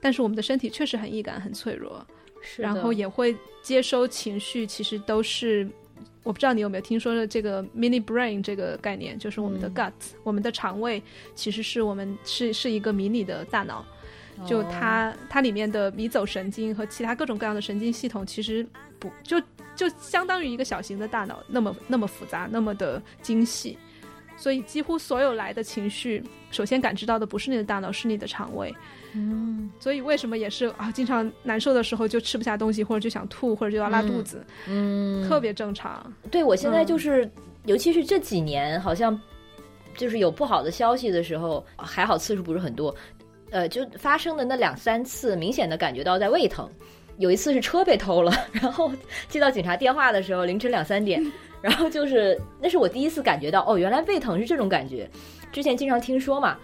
[0.00, 2.06] 但是我们的身体确实很易感、很脆弱，
[2.42, 5.68] 是然后也会接收情绪，其实都是。
[6.24, 9.74] 我不知道你有没有听说的这个 mini brain 这个概念，就是我们的嗯。
[9.74, 9.92] gut，、
[10.24, 11.00] 我们的肠胃
[11.36, 13.84] 其实是我们是是一个迷你的大脑，
[14.46, 18.66] 就哦它它里面的迷走神经和其他各种各样的神经系统，其实
[18.98, 19.40] 不就
[19.76, 23.78] 就相当于一个小型的大脑，那么那么复杂，那么的精细，
[24.36, 28.74] 所以几乎所有来的情绪，首先感知到的不是你的大脑，是你的肠胃。
[29.16, 36.12] 嗯所以为什么也是啊，经常难受的时候就吃不下东西，或者就想吐，或者就要拉肚子，嗯，特别正常。
[36.32, 37.30] 对我现在嗯就是，
[37.66, 39.18] 尤其是这几年，好像
[39.96, 42.92] 就是有不好的消息的时候，还好次数不是很多，
[43.50, 46.68] 呃，就发生的那两三次，明显的感觉到在胃疼。
[47.18, 48.90] 有一次是车被偷了， 然后
[49.28, 51.24] 接到警察电话的时候，凌晨两三点，
[51.64, 55.08] 然后就是那是我第一次感觉到，哦，原来胃疼是这种感觉，
[55.50, 56.58] 之前经常听说嘛，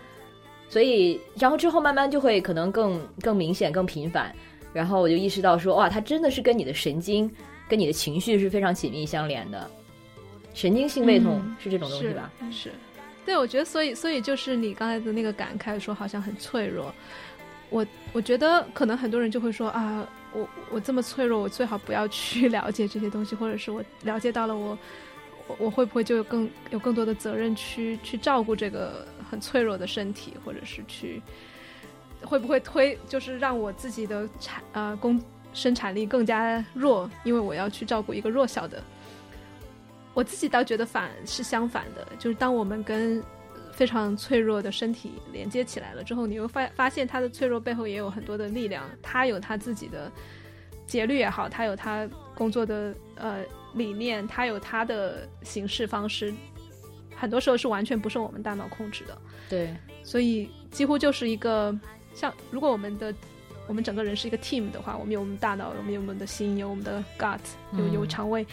[0.69, 4.31] 所以然后之后慢慢就会可能更更明显、更频繁，
[4.75, 7.31] 然后我就意识到说，哇，它真的是跟你的神经、
[7.67, 9.71] 跟你的情绪是非常紧密相连的。
[10.53, 12.31] 神经性胃痛嗯是这种东西是吧？
[12.51, 12.71] 是，
[13.25, 16.93] 对，我觉得所以所以就是你刚才的那个感慨，说好像很脆弱。
[17.71, 24.79] 我我觉得可能很多人就会说啊，我我这么脆弱，我最好不要去 了解这些东西，或者是我了解到了我，
[25.47, 31.21] 我我会不会就有更有更多的责任去去照顾这个很脆弱的身体，或者是去
[32.23, 35.21] 会不会推就是让我自己的产呃工
[35.53, 38.83] 生产力更加弱，因为我要去照顾一个弱小的。
[40.13, 43.23] 我自己倒觉得反是相反的，就是当我们跟
[43.81, 50.13] 非常脆弱的身体连接起来了之后，你会发发现他的脆弱背后也有很多的力量，他有他自己的
[50.87, 56.31] 节律也好，他有他工作的呃理念，他有他的行事方式，
[57.17, 59.17] 很多时候是完全不受我们大脑控制的。
[59.49, 61.75] 对，所以几乎就是一个
[62.13, 63.15] 像，如果我们的
[63.67, 67.41] 我们整个人是一个 team 的话，我们有我们大脑，我们有我们的心，有我们的 gut，
[67.79, 68.47] 有有嗯肠胃，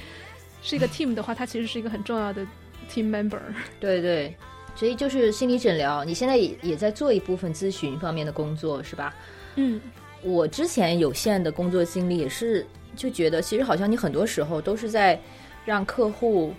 [0.61, 2.47] 是一个 team 的话，它其实是一个很重要的
[2.89, 3.41] team member。
[3.77, 4.33] 对对，
[4.77, 9.13] 所以就是心理诊疗，你现在也也在做一部分咨询方面的工作，是吧？
[9.55, 9.81] 嗯。
[10.23, 12.65] 我之前有限的工作经历也是，
[12.95, 15.17] 就觉得其实好像你很多时候都是在
[15.63, 16.51] 让客户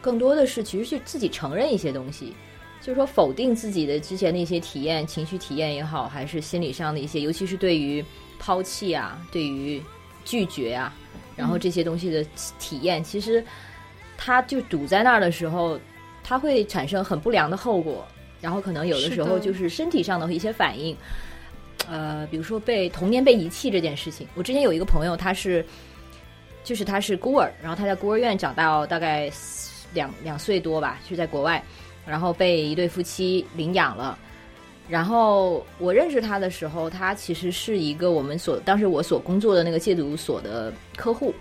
[0.00, 2.32] 更多的是其实去自己承认一些东西，
[2.80, 8.02] 就是说否定自己的之前的一些体验、情绪体验也好，还是心理上的一些，尤其是对于
[8.38, 9.82] 抛弃啊、对于
[10.24, 10.94] 拒绝啊，
[11.36, 12.24] 然后这些东西的
[12.60, 13.44] 体验，其实
[14.16, 15.78] 它就堵在那儿的时候，
[16.30, 18.06] 它会产生很不良的后果，
[18.40, 20.96] 然后可能有的时候就是身体上的一些反应。
[21.88, 25.66] 呃，比如说被童年被遗弃这件事情，我之前有一个朋友，他是，
[26.62, 29.28] 就是他是孤儿，然后他在孤儿院长到大概
[29.92, 31.60] 两两岁多吧，是在国外，
[32.06, 34.16] 然后被一对夫妻领养了。
[34.88, 41.34] 然后我认识他的时候，他其实是一个我们所当时我所工作的那个戒毒所的客户。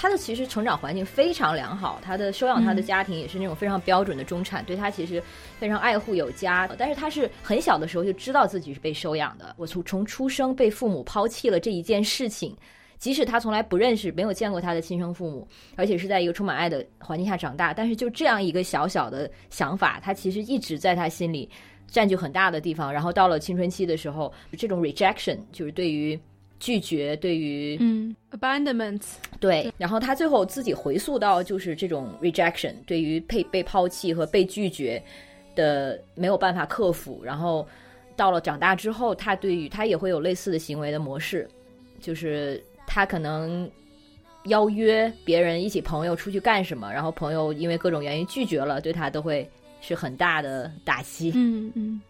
[0.00, 5.22] 他的其实成长环境非常良好，他的收养他的家庭也是那种非常标准的中产，对他其实
[5.58, 6.66] 非常爱护有加。
[6.78, 9.54] 但是他是很小的时候就知道自己是被收养的。
[9.58, 12.56] 我从从出生被父母抛弃了这一件事情，
[12.96, 15.46] 即使他从来不认识、没有见过他的亲生父母，
[15.76, 21.46] 而且是在一个充满爱的环境下长大，但是就这样一个小小的想法，他其实一直在他心里
[21.86, 22.90] 占据很大的地方。
[22.90, 26.18] 然后到了青春期的时候，这种 rejection 就是对于。
[26.60, 29.02] 拒绝对于嗯，abandonment
[29.40, 35.02] 对，然后他最后自己回溯到就是这种 rejection，对于被被抛弃和被拒绝
[35.56, 37.66] 的没有办法克服，然后
[38.14, 41.48] 到了长大之后，他对于他也会有类似的行为的模式，
[41.98, 43.68] 就是他可能
[44.44, 49.48] 邀约别人一起朋友出去干什么，然后朋友因为各种原因拒绝了，对他都会
[49.80, 51.32] 是很大的打击。
[51.34, 52.00] 嗯嗯。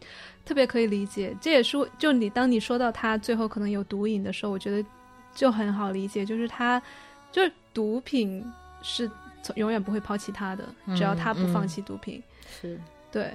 [0.51, 4.84] 特别可以理解，这也是就你当你说到他最后可能有毒瘾的时候，我觉得
[5.32, 6.82] 就很好理解，就是他
[7.30, 8.44] 就是毒品
[8.82, 9.09] 是
[9.55, 10.64] 永远不会抛弃他的，
[10.96, 12.20] 只要他不放弃毒品，
[12.61, 12.76] 是。
[13.12, 13.30] 对，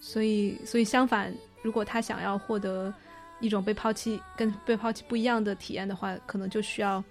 [0.00, 1.32] 所以所以相反，
[1.62, 2.92] 如果他想要获得
[3.38, 7.02] 一种被抛弃跟被抛弃不一样的体验的话，可能就需要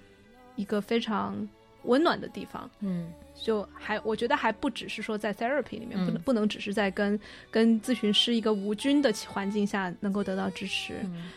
[0.58, 1.48] 一个非常
[1.84, 3.10] 温暖的地方，嗯。
[3.44, 7.20] 就还，我觉得还不只是说在 therapy 里面，不能不能只是在跟
[7.52, 10.96] 跟咨询师一个无菌的环境下能够得到支持，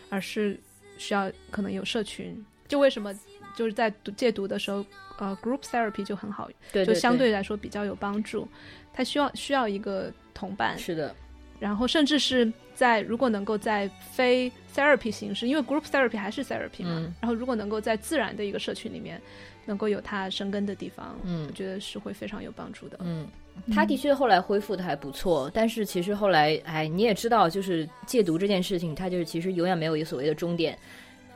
[0.09, 0.57] 而是
[0.98, 2.46] 需要可能有社群。
[2.68, 3.12] 就为什么
[3.57, 4.86] 就是在戒毒的时候，
[5.18, 8.46] 呃，group therapy 就很好，就相对来说比较有帮助。
[8.94, 11.12] 他需要需要一个同伴，是的。
[11.59, 19.20] 然后甚至是在如果能够在非 therapy 形式，因为 group therapy 还是 therapy 嘛，然后如果能够在自然的一个社群里面。
[19.66, 22.98] 能够有他生根的地方，嗯，我觉得是会非常有帮助的。
[23.02, 23.26] 嗯，
[23.74, 30.78] 他的确后来恢复的还不错，但是其实后来，哎，你也知道，就是戒毒这件事情，它就是其实永远没有一个所谓的终点。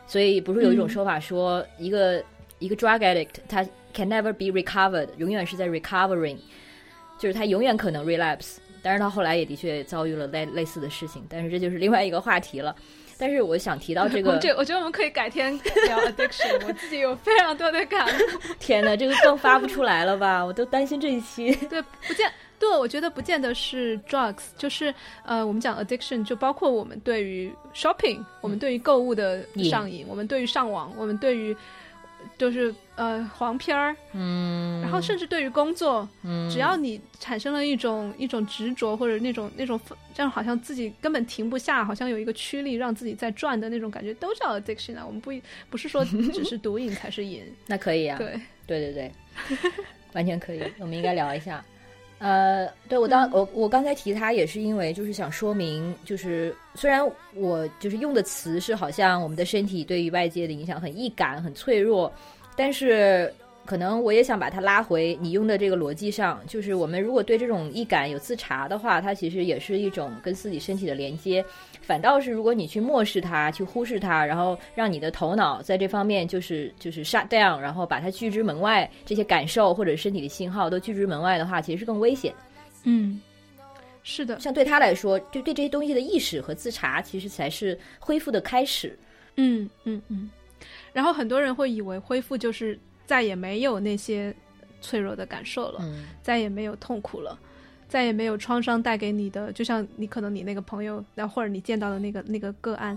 [0.06, 2.24] 所以不是有一种说法说，一个
[2.58, 3.62] 一个 drug addict，他
[3.92, 6.36] can never be recovered，永远是在 recovering，
[7.18, 8.56] 就是他永远可能 relapse。
[8.82, 12.74] 但是他后来也的确遭遇了类类似的事情，但是这就是另外一个话题了。
[13.20, 15.52] 但是我想提到这个， 这我觉得我们可以改天
[15.86, 16.66] 聊 addiction。
[16.66, 18.54] 我自己有非常多的感悟。
[18.58, 20.42] 天哪，这个更发不出来了吧？
[20.42, 21.54] 我都担心这一期。
[21.68, 24.92] 对，不见对，我觉得不见得是 drugs，就是
[25.24, 31.56] 呃，我们讲 addiction，就包括我们对于 shopping，我们对于购物的上瘾，我们对于上网，我们对于。
[32.36, 39.80] 就是呃黄片儿，嗯，然后甚至对于工作，嗯，只要你产生了一种一种执着或者那种那种
[40.12, 45.05] 这样好像自己根本停不下，好像有一个驱力让自己在转的那种感觉，都叫 addiction 啊。
[45.07, 45.32] 我们不
[45.70, 49.12] 不是说只是毒瘾才是瘾，那可以啊，对对对对，
[50.12, 51.64] 完全可以，我们应该聊一下。
[52.18, 57.01] 呃，对我当我我刚才提他也是因为就是想说明，就是虽然
[57.32, 62.12] 我就是用的词是好像我们的身体对于外界的影响很易感、很脆弱，
[62.61, 63.32] 但是。
[63.66, 71.44] 可能我也想把它拉回你用的这个逻辑上，就是我们如果对这种易感有自查的话，它其实也是一种跟自己身体的连接。
[71.80, 82.34] 反倒是如果你去漠视它、去忽视它，然后让你的头脑在这方面就是就是 shut down，然后把它拒之门外，这些感受或者身体的信号都拒之门外的话，其实是更危险。
[82.82, 83.20] 嗯，
[84.02, 84.40] 是的。
[84.40, 88.98] 像对他来说，就对这些东西的意识和自查，其实才是恢复的开始。
[89.36, 90.28] 嗯嗯嗯。
[90.93, 92.78] 然后很多人会以为恢复就是。
[93.07, 94.32] 再也没有那些
[94.80, 95.84] 脆弱的感受了，
[96.22, 97.36] 再也没有痛苦了，
[97.88, 99.53] 再也没有创伤带给你的。
[99.53, 102.97] 就像你可能你那个朋友，那或者你见到的那个那个个案，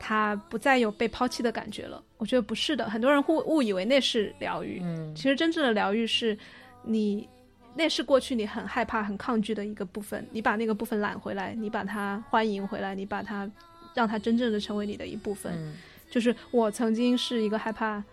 [0.00, 2.02] 他不再有被抛弃的感觉了。
[2.16, 4.82] 我觉得不是的，很多人误误以为那是疗愈。
[5.14, 6.36] 其实真正的疗愈是，
[6.82, 7.28] 你
[7.72, 13.48] 那是过去你很害怕、很抗拒的一个部分，你把那个部分揽回来，你把它欢迎回来，你把它
[13.94, 15.72] 让它真正的成为你的一部分。
[16.12, 18.04] 就是我曾经是一个害怕。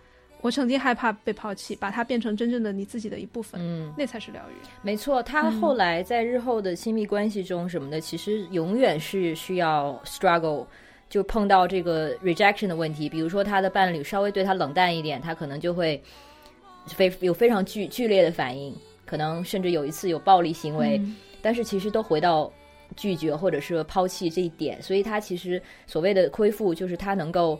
[0.42, 4.54] 我曾经害怕被抛弃，把它变成真正的你自己的一部分，嗯，那才是疗愈。
[4.82, 10.66] 没错，他后来在日后的亲密关系中什么的，其实永远是需要 struggle，
[11.10, 13.10] 就碰到这个 rejection 的问题。
[13.10, 16.02] 比如说他的伴侣稍微对他冷淡一点，他可能就会
[16.88, 18.74] 非有非常剧剧烈的反应。
[19.06, 22.50] 可能甚至有一次有暴力行为，嗯但是其实都回到
[22.96, 27.60] 拒绝或者是抛弃这一点，所以他其实所谓的恢复，就是他能够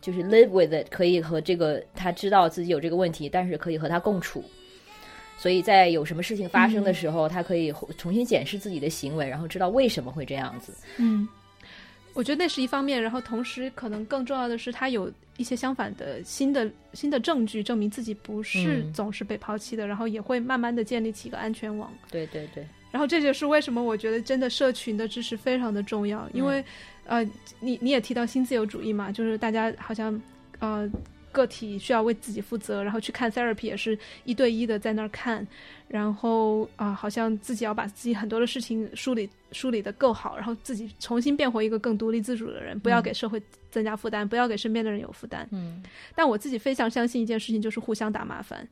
[0.00, 4.44] 就是 live with it，可以和这个他知道自己有这个问题，但是可以和他共处。
[5.36, 10.74] 所以在有什么事情发生的时候，他可以重新检视自己的行为，然后知道为什么会这样子。
[10.98, 11.26] 嗯，
[12.12, 21.90] 我觉得那是一方面，然后同时可能更重要的是，他有一些相反的新的新的证据，证明自己不是嗯总是被抛弃的，然后也会慢慢的建立起一个安全网。
[22.10, 26.62] 对对对，然后这就是为什么我觉得真的社群的支持非常的重要，因为、
[27.10, 30.18] 呃，你你也提到新自由主义嘛，就是大家好像
[30.60, 30.88] 呃
[31.32, 35.44] 个体需要为自己负责，然后去看 therapy 也是一对一的在那儿看，
[35.88, 43.42] 然后啊、好像自己要把自己很多的事情梳理梳理的够好，然后自己重新变回一个更独立自主的人，不要给社会
[43.72, 45.48] 增加负担，不要给身边的人有负担。
[45.50, 45.82] 嗯
[46.14, 48.64] 但我自己非常相信一件事情，就是互相打麻烦。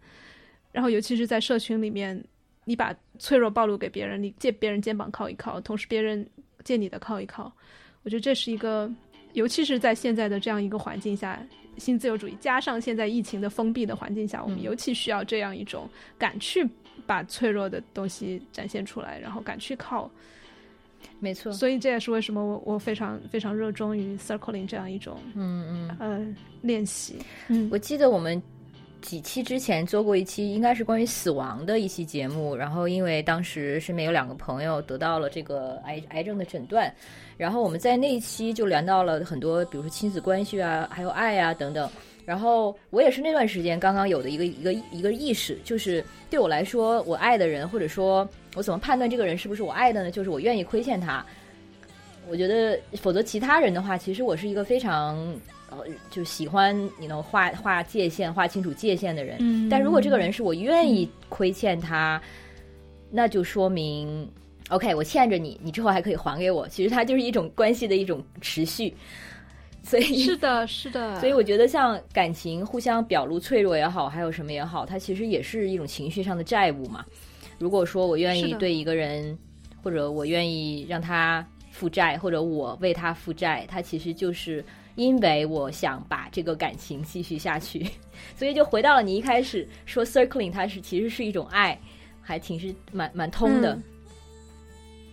[0.70, 2.24] 然后，尤其是在社群里面，
[2.66, 6.24] 你把脆弱暴露给别人，你借别人肩膀靠一靠，同时别人
[6.62, 7.52] 借你的靠一靠。
[8.08, 8.90] 我觉得这是一个，
[9.34, 11.38] 尤其是在现在的这样一个环境下，
[11.76, 15.86] 新自由主义加上现在疫情的封闭的环境下，我们嗯尤其需要这样一种
[16.16, 16.66] 敢去
[17.06, 20.10] 把脆弱的东西展现出来，然后敢去靠。
[21.20, 25.96] 没错，所以这也是为什么我我非常非常热衷于 circling 这样一种嗯嗯。
[26.00, 27.16] 呃练习。
[27.48, 28.42] 嗯我记得我们
[29.00, 32.54] 几期之前做过一期，应该是关于死亡的一期节目。
[32.54, 36.92] 然后因为当时身边有两个朋友得到了这个癌癌症的诊断，
[37.36, 41.88] 然后我们在那一期就聊到了很多，比如说亲子关系啊，还有爱啊等等。
[42.24, 50.10] 然后我也是那段时间刚刚有的一个一个一个意识，就是对我来说，我爱的人，或者说我怎么判断这个人是不是我爱的呢？
[50.10, 51.24] 就是我愿意亏欠他。
[52.30, 55.16] 我觉得，否则其他人的话，其实我是一个非常
[55.70, 55.78] 呃，
[56.10, 59.36] 就喜欢你能画画界限、画清楚界限的人。
[59.40, 62.20] 嗯但如果这个人是我愿意亏欠他，
[63.10, 64.28] 那就说明
[64.70, 66.68] OK，我欠着你，你之后还可以还给我。
[66.68, 68.94] 其实它就是一种关系的一种持续。
[69.82, 77.06] 所以是的，是的，所以我觉得像感情互相表露脆弱也好，还有什么也好，它其实也是一种情绪上的债务嘛。
[77.58, 79.36] 如果说我愿意对一个人，
[79.82, 81.46] 或者我愿意让他
[81.78, 84.64] 负债，或者我为他负债，他其实就是
[84.96, 87.88] 因为我想把这个感情继续下去，
[88.34, 91.78] 所以就回到了你一开始说 circling，它是其实是一种爱，
[92.20, 93.78] 还挺是蛮蛮通的。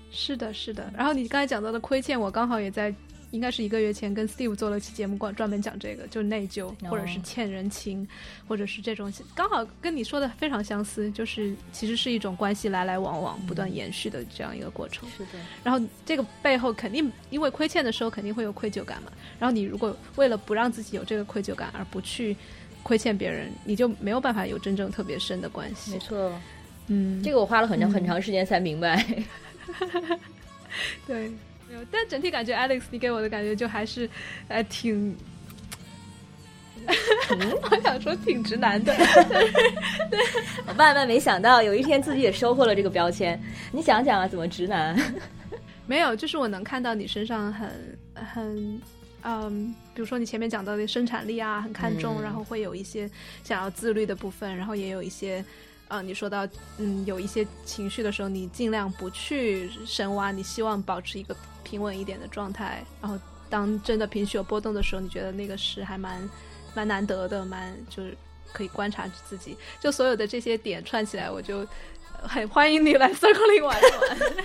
[0.10, 0.92] 是的，是的。
[0.98, 2.92] 然后你刚才讲到的亏欠，我刚好也在，
[3.36, 8.08] 应该是一个月前跟 Steve 做了期节目，专专门讲这个，就是内疚，或者是欠人情，
[8.48, 15.08] 或者是这种，刚好跟你说的非常相似，就是其实是一种关系来来往往、不断延续的这样一个过程。
[15.10, 15.32] 是的，
[15.64, 19.12] 然后这个背后肯定因为亏欠的时候肯定会有愧疚感嘛。
[19.38, 22.36] 然后你如果为了不让自己有这个愧疚感而不去
[22.84, 26.00] 亏欠别人，你就没有办法有真正特别深的关系没。
[26.00, 26.32] 错，
[26.88, 29.06] 嗯，这个我花了很长嗯很长时间才明白。
[31.08, 31.32] 对，
[31.68, 34.10] 没有，但整体感觉 Alex 你给我的感觉就还是，
[34.48, 35.16] 呃，挺，
[36.88, 38.94] 我想说挺直男的。
[40.68, 43.42] 我万万没想到有一天自己也收获了这个标签。
[43.72, 44.96] 你想想啊，怎么直男？
[45.88, 48.82] 没有，就是我能看到你身上很很。
[49.28, 53.10] 嗯，比如说你前面讲到的生产力啊，很看重，嗯然后会有一些
[53.44, 55.44] 想要自律的部分，然后也有一些，
[55.88, 56.48] 呃，你说到
[56.78, 61.36] 嗯有一些情绪的时候，你尽量不去深挖，你希望保持一个
[61.66, 66.30] 平稳一点的状态，然后当真的情绪有波动的时候，你觉得那个是还蛮
[66.74, 68.16] 蛮难得的，蛮就是
[68.54, 71.68] 可以观察自己，就所有的这些点串起来，我就
[72.22, 74.36] 很欢迎你来 circling 玩一玩。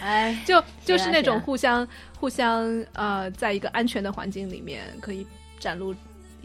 [0.00, 1.86] 哎，就就是那种互相
[2.18, 5.26] 互相呃，在一个安全的环境里面，可以
[5.58, 5.94] 展露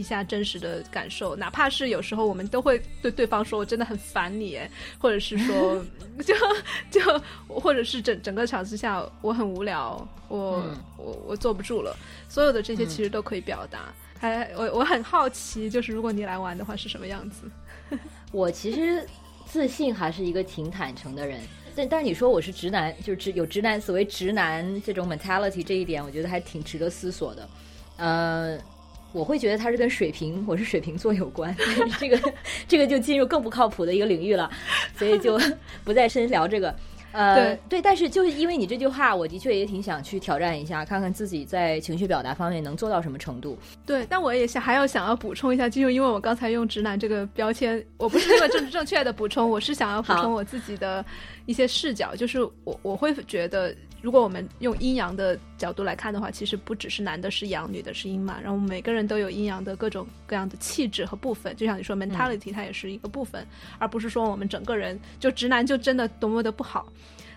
[0.02, 4.60] 一下真实的感受，哪怕是有时候我们都会对对方说我真的很烦你，
[5.00, 5.86] 或者是说
[6.26, 6.34] 就
[6.90, 9.96] 就或者是整整个场之下我很无聊，
[10.28, 11.96] 我、嗯我我坐不住了，
[12.28, 13.94] 所有的这些嗯其实都可以表达。
[14.20, 17.50] 还我我很好奇，就是如果你来玩的话是什么样子？
[18.32, 19.06] 我其实
[19.46, 21.40] 自信还是一个挺坦诚的人，
[21.76, 27.50] 但但是你说我是直男，就是直有直男所谓直男这种 mentality 这一点，我觉得还挺值得思索的。
[27.98, 28.58] 呃，
[29.12, 31.56] 我会觉得它是跟水瓶， 我是水瓶座有关，
[32.00, 32.34] 这个
[32.68, 34.50] 这个就进入更不靠谱的一个领域了，
[34.96, 35.40] 所以就
[35.84, 36.74] 不再深聊这个。
[37.14, 43.60] 呃，对但是就是因为你这句话，我的确也挺想去挑战一下，看看自己在情绪表达方面能做到什么程度。
[43.86, 51.04] 对，但我也想还要想要补充一下，就因为我刚才用直男这个标签，我不是因为政治正确的补充，我是想要补充我自己的
[51.46, 58.40] 一些视角，就是我我会觉得如果我们用阴阳的角度来看的话，其实不只是男的是阳，女的是阴嘛。
[58.42, 63.46] 然后每个人都有阴阳的各种各样的气质和部分，就像你说 mentality，它也是一个部分，
[63.78, 66.92] 而不是说我们整个人就直男就真的多么的不好。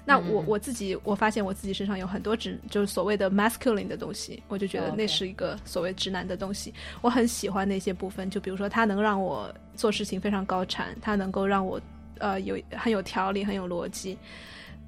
[0.07, 6.73] 那我我自己我发现我自己身上有很多直就是所谓的 masculine 的东西，我就觉得那是一个所谓直男的东西。
[7.01, 11.81] 我很喜欢那些部分，就比如说他能让我做事情非常高产，他能够让我
[12.19, 14.19] 呃有很有条理、很有逻辑。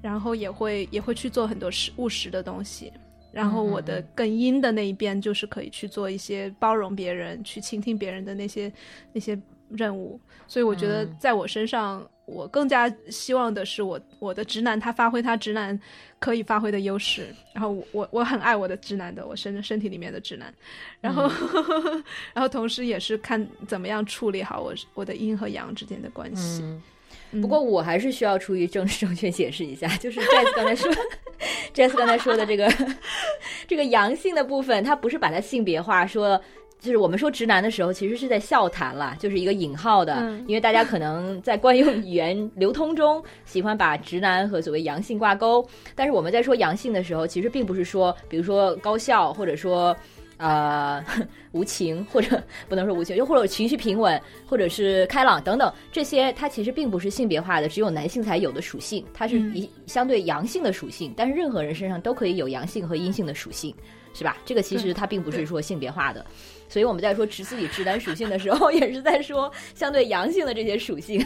[0.01, 2.91] 然后也会也会去做很多实务实的东西，
[3.31, 8.71] 然后我的更阴的那一边就是可以去做一些包容别人、去倾听别人的那些
[9.13, 9.39] 那些
[9.69, 10.19] 任务。
[10.47, 15.77] 所以我觉得在我身上，我更加希望的是我我的直男他发挥他直男
[16.19, 17.27] 可以发挥的优势。
[17.53, 20.53] 然后我我很爱我的直男的，我身身体里面的直男。
[21.01, 21.29] 然后
[22.33, 26.63] 然后同时也是看怎么样处理好我我的阴和阳之间的关系。
[27.41, 30.91] 不过我还是需要出于政治正确解释一下，就是 Jazz 刚才说
[31.73, 32.71] ，Jazz 刚才说的这个
[33.67, 36.41] 这个阳性的部分，他不是把它性别化，说
[36.79, 49.95] 就是我们说直男的时候，其实是在笑谈啦，就是一个引号的，因为大家可能在惯用语言流通中喜欢把直男和所谓阳性挂钩，但是我们在说阳性的时候，其实并不是说，比如说高校，或者说。
[50.37, 51.03] 呃，
[51.51, 61.13] 无情或者不能说无情， 又或者情绪平稳，或者是开朗等等，这些它其实并不是性别化的，只有男性才有的属性，它是一相对阳性的属性。
[61.17, 63.73] 但是任何人身上都可以有阳性和阴性的属性，
[64.13, 64.37] 是吧？
[64.45, 66.23] 这个其实它并不是说性别化的。
[66.69, 71.19] 所以我们在说直自己直男属性的时候，也是在说相对阳性的这些属性。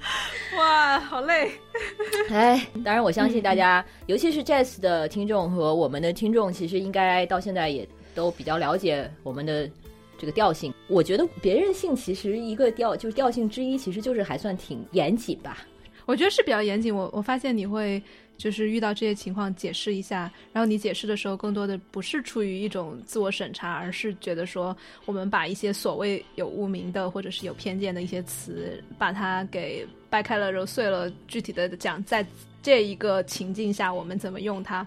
[0.58, 1.50] 哇，好累！
[2.30, 7.86] 哎，当然我相信大家，尤其是 Jazz 的听众和我们的听众，其实应该到现在也。
[8.16, 9.70] 都比较了解我们的
[10.18, 15.58] 这个调性，我觉得别人性其实一个调就调性之一，其实就是还算挺严谨吧。
[16.06, 16.94] 我觉得是比较严谨。
[16.94, 18.02] 我我发现你会
[18.38, 32.24] 就是遇到这些情况解释一下，然后你解释的时候更多的不是出于一种自我审查，而是觉得说我们把一些所谓有污名的或者是有偏见的一些词，把它给掰开了揉碎了，具体的讲在
[32.62, 34.86] 这一个情境下我们怎么用它，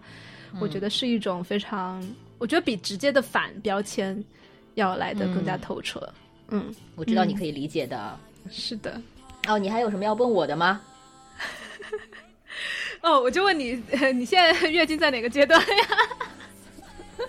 [0.59, 2.01] 我觉得是一种非常。
[2.39, 4.23] 我觉得比直接的反标签
[4.73, 6.11] 要来的更加透彻。
[6.47, 8.19] 嗯，我知道你可以理解的。
[8.49, 8.99] 是的。
[9.47, 10.81] 哦，你还有什么要问我的吗？
[13.01, 13.81] 哦，我就问你，
[14.15, 15.87] 你现在月经在哪个阶段呀？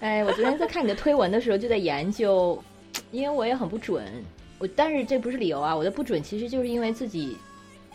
[0.00, 2.62] 哎，我昨天在看你的推文的时候就在研究，
[3.10, 4.04] 因为我也很不准。
[4.58, 7.36] 我但是这不是理由啊，我的不准其实就是因为自己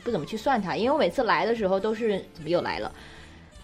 [0.03, 2.91] 不怎么去算它，因为我每次来的时候都是怎么又来了。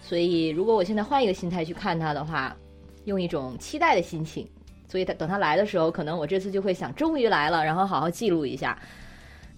[0.08, 2.56] 所以，如果我现在换一个心态去看他的话，
[3.04, 4.48] 用一种期待的心情，
[4.88, 8.78] 所以他等他来的时候，可能我这次就会想，终于来了，然后好好记录一下，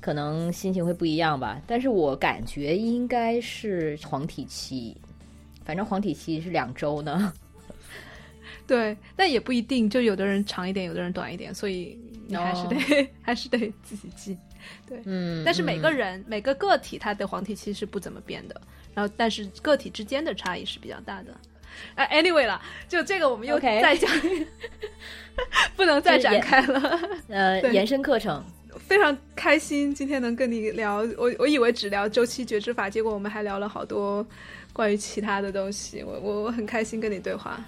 [0.00, 1.62] 可能心情会不一样吧。
[1.68, 4.96] 但是我感觉应该是黄体期，
[5.64, 7.32] 反正黄体期是两周呢。
[8.66, 11.96] 对，但也不一定，就有的人长一点，有的人短一点，所以
[12.26, 12.76] 你还是得
[13.22, 14.36] 还是得自己记。
[14.88, 18.60] 对，嗯，但是每个人每个个体他的黄体期是不怎么变的。
[18.94, 21.32] 然后，但是个体之间的差异是比较大的。
[21.94, 24.10] 哎，anyway 了，就这个我们又再讲，
[25.76, 27.00] 不能再展开了。
[27.28, 28.44] 呃，延伸课程
[28.76, 30.96] 非常开心，今天能跟你聊。
[31.16, 34.26] 我我以为只聊周期觉知法，结果我们还聊了好多
[34.72, 36.02] 关于其他的东西。
[36.02, 37.64] 我我我很开心跟你对话。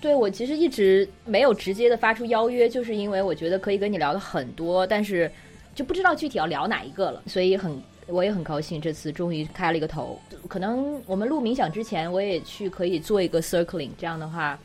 [0.00, 5.30] 对我其实一直没有直接的发出邀约，就是因为我觉得可以跟你聊的很多，但是
[5.74, 7.82] 就不知道具体要聊哪一个了，所以很。
[8.08, 10.20] 我也很高兴，这次终于开了一个头。
[10.48, 14.58] 可能我们录冥想之前，我也去可以做一个 circling，这样的话，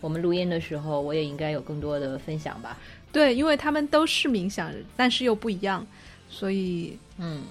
[0.00, 2.78] 我们录音的时候，我也应该有更多的分享吧。
[3.10, 5.86] 对，因为他们都是冥想，但是又不一样，
[6.28, 7.42] 所以嗯，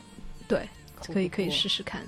[0.47, 0.67] 对，
[1.11, 2.01] 可以可以试试看。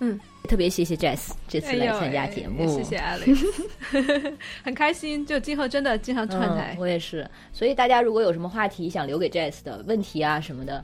[0.00, 4.32] 嗯，特别谢谢 Jess 这次来参加节目，谢谢 Alex，
[4.64, 5.26] 很开心。
[5.26, 7.28] 就今后真的经常串台，我也是。
[7.52, 10.82] 所以大家如果有什么话题想留给 Jess 的问题啊什么的。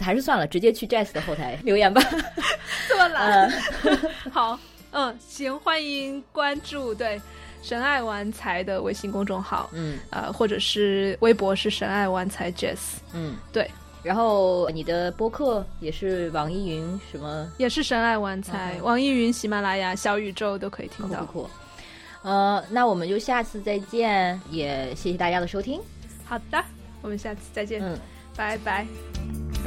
[0.00, 2.00] 还是算了，直接去 Jazz 的后台留言吧。
[2.88, 3.50] 这么懒？
[4.30, 4.58] 好，
[4.90, 7.20] 嗯，行，欢迎关注对
[7.62, 12.78] 神爱玩财的微信公众号，嗯，呃，或者是微博是神爱玩财 Jazz，
[13.12, 13.70] 嗯，对。
[14.02, 17.50] 然后你的播客也是网易云什么？
[17.58, 21.24] 也是神爱玩财，网易云、喜马拉雅、小宇宙都可以听到。
[21.24, 21.50] 酷，
[22.22, 25.80] 呃，那我们就下次再见，也谢谢大家的收听。
[26.24, 26.64] 好的，
[27.02, 27.82] 我们下次再见。
[27.82, 27.98] 嗯，
[28.36, 28.86] 拜拜。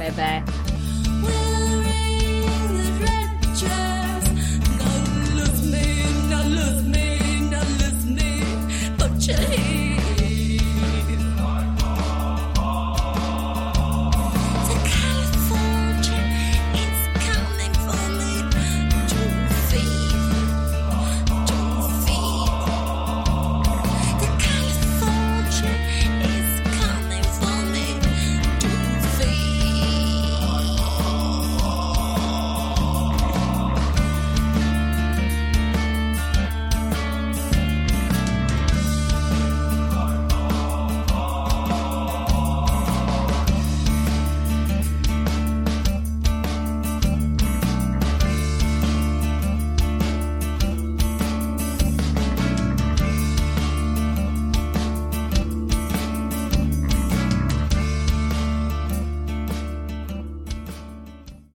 [0.00, 0.42] Bye bye.
[1.22, 3.89] We'll ring the rapture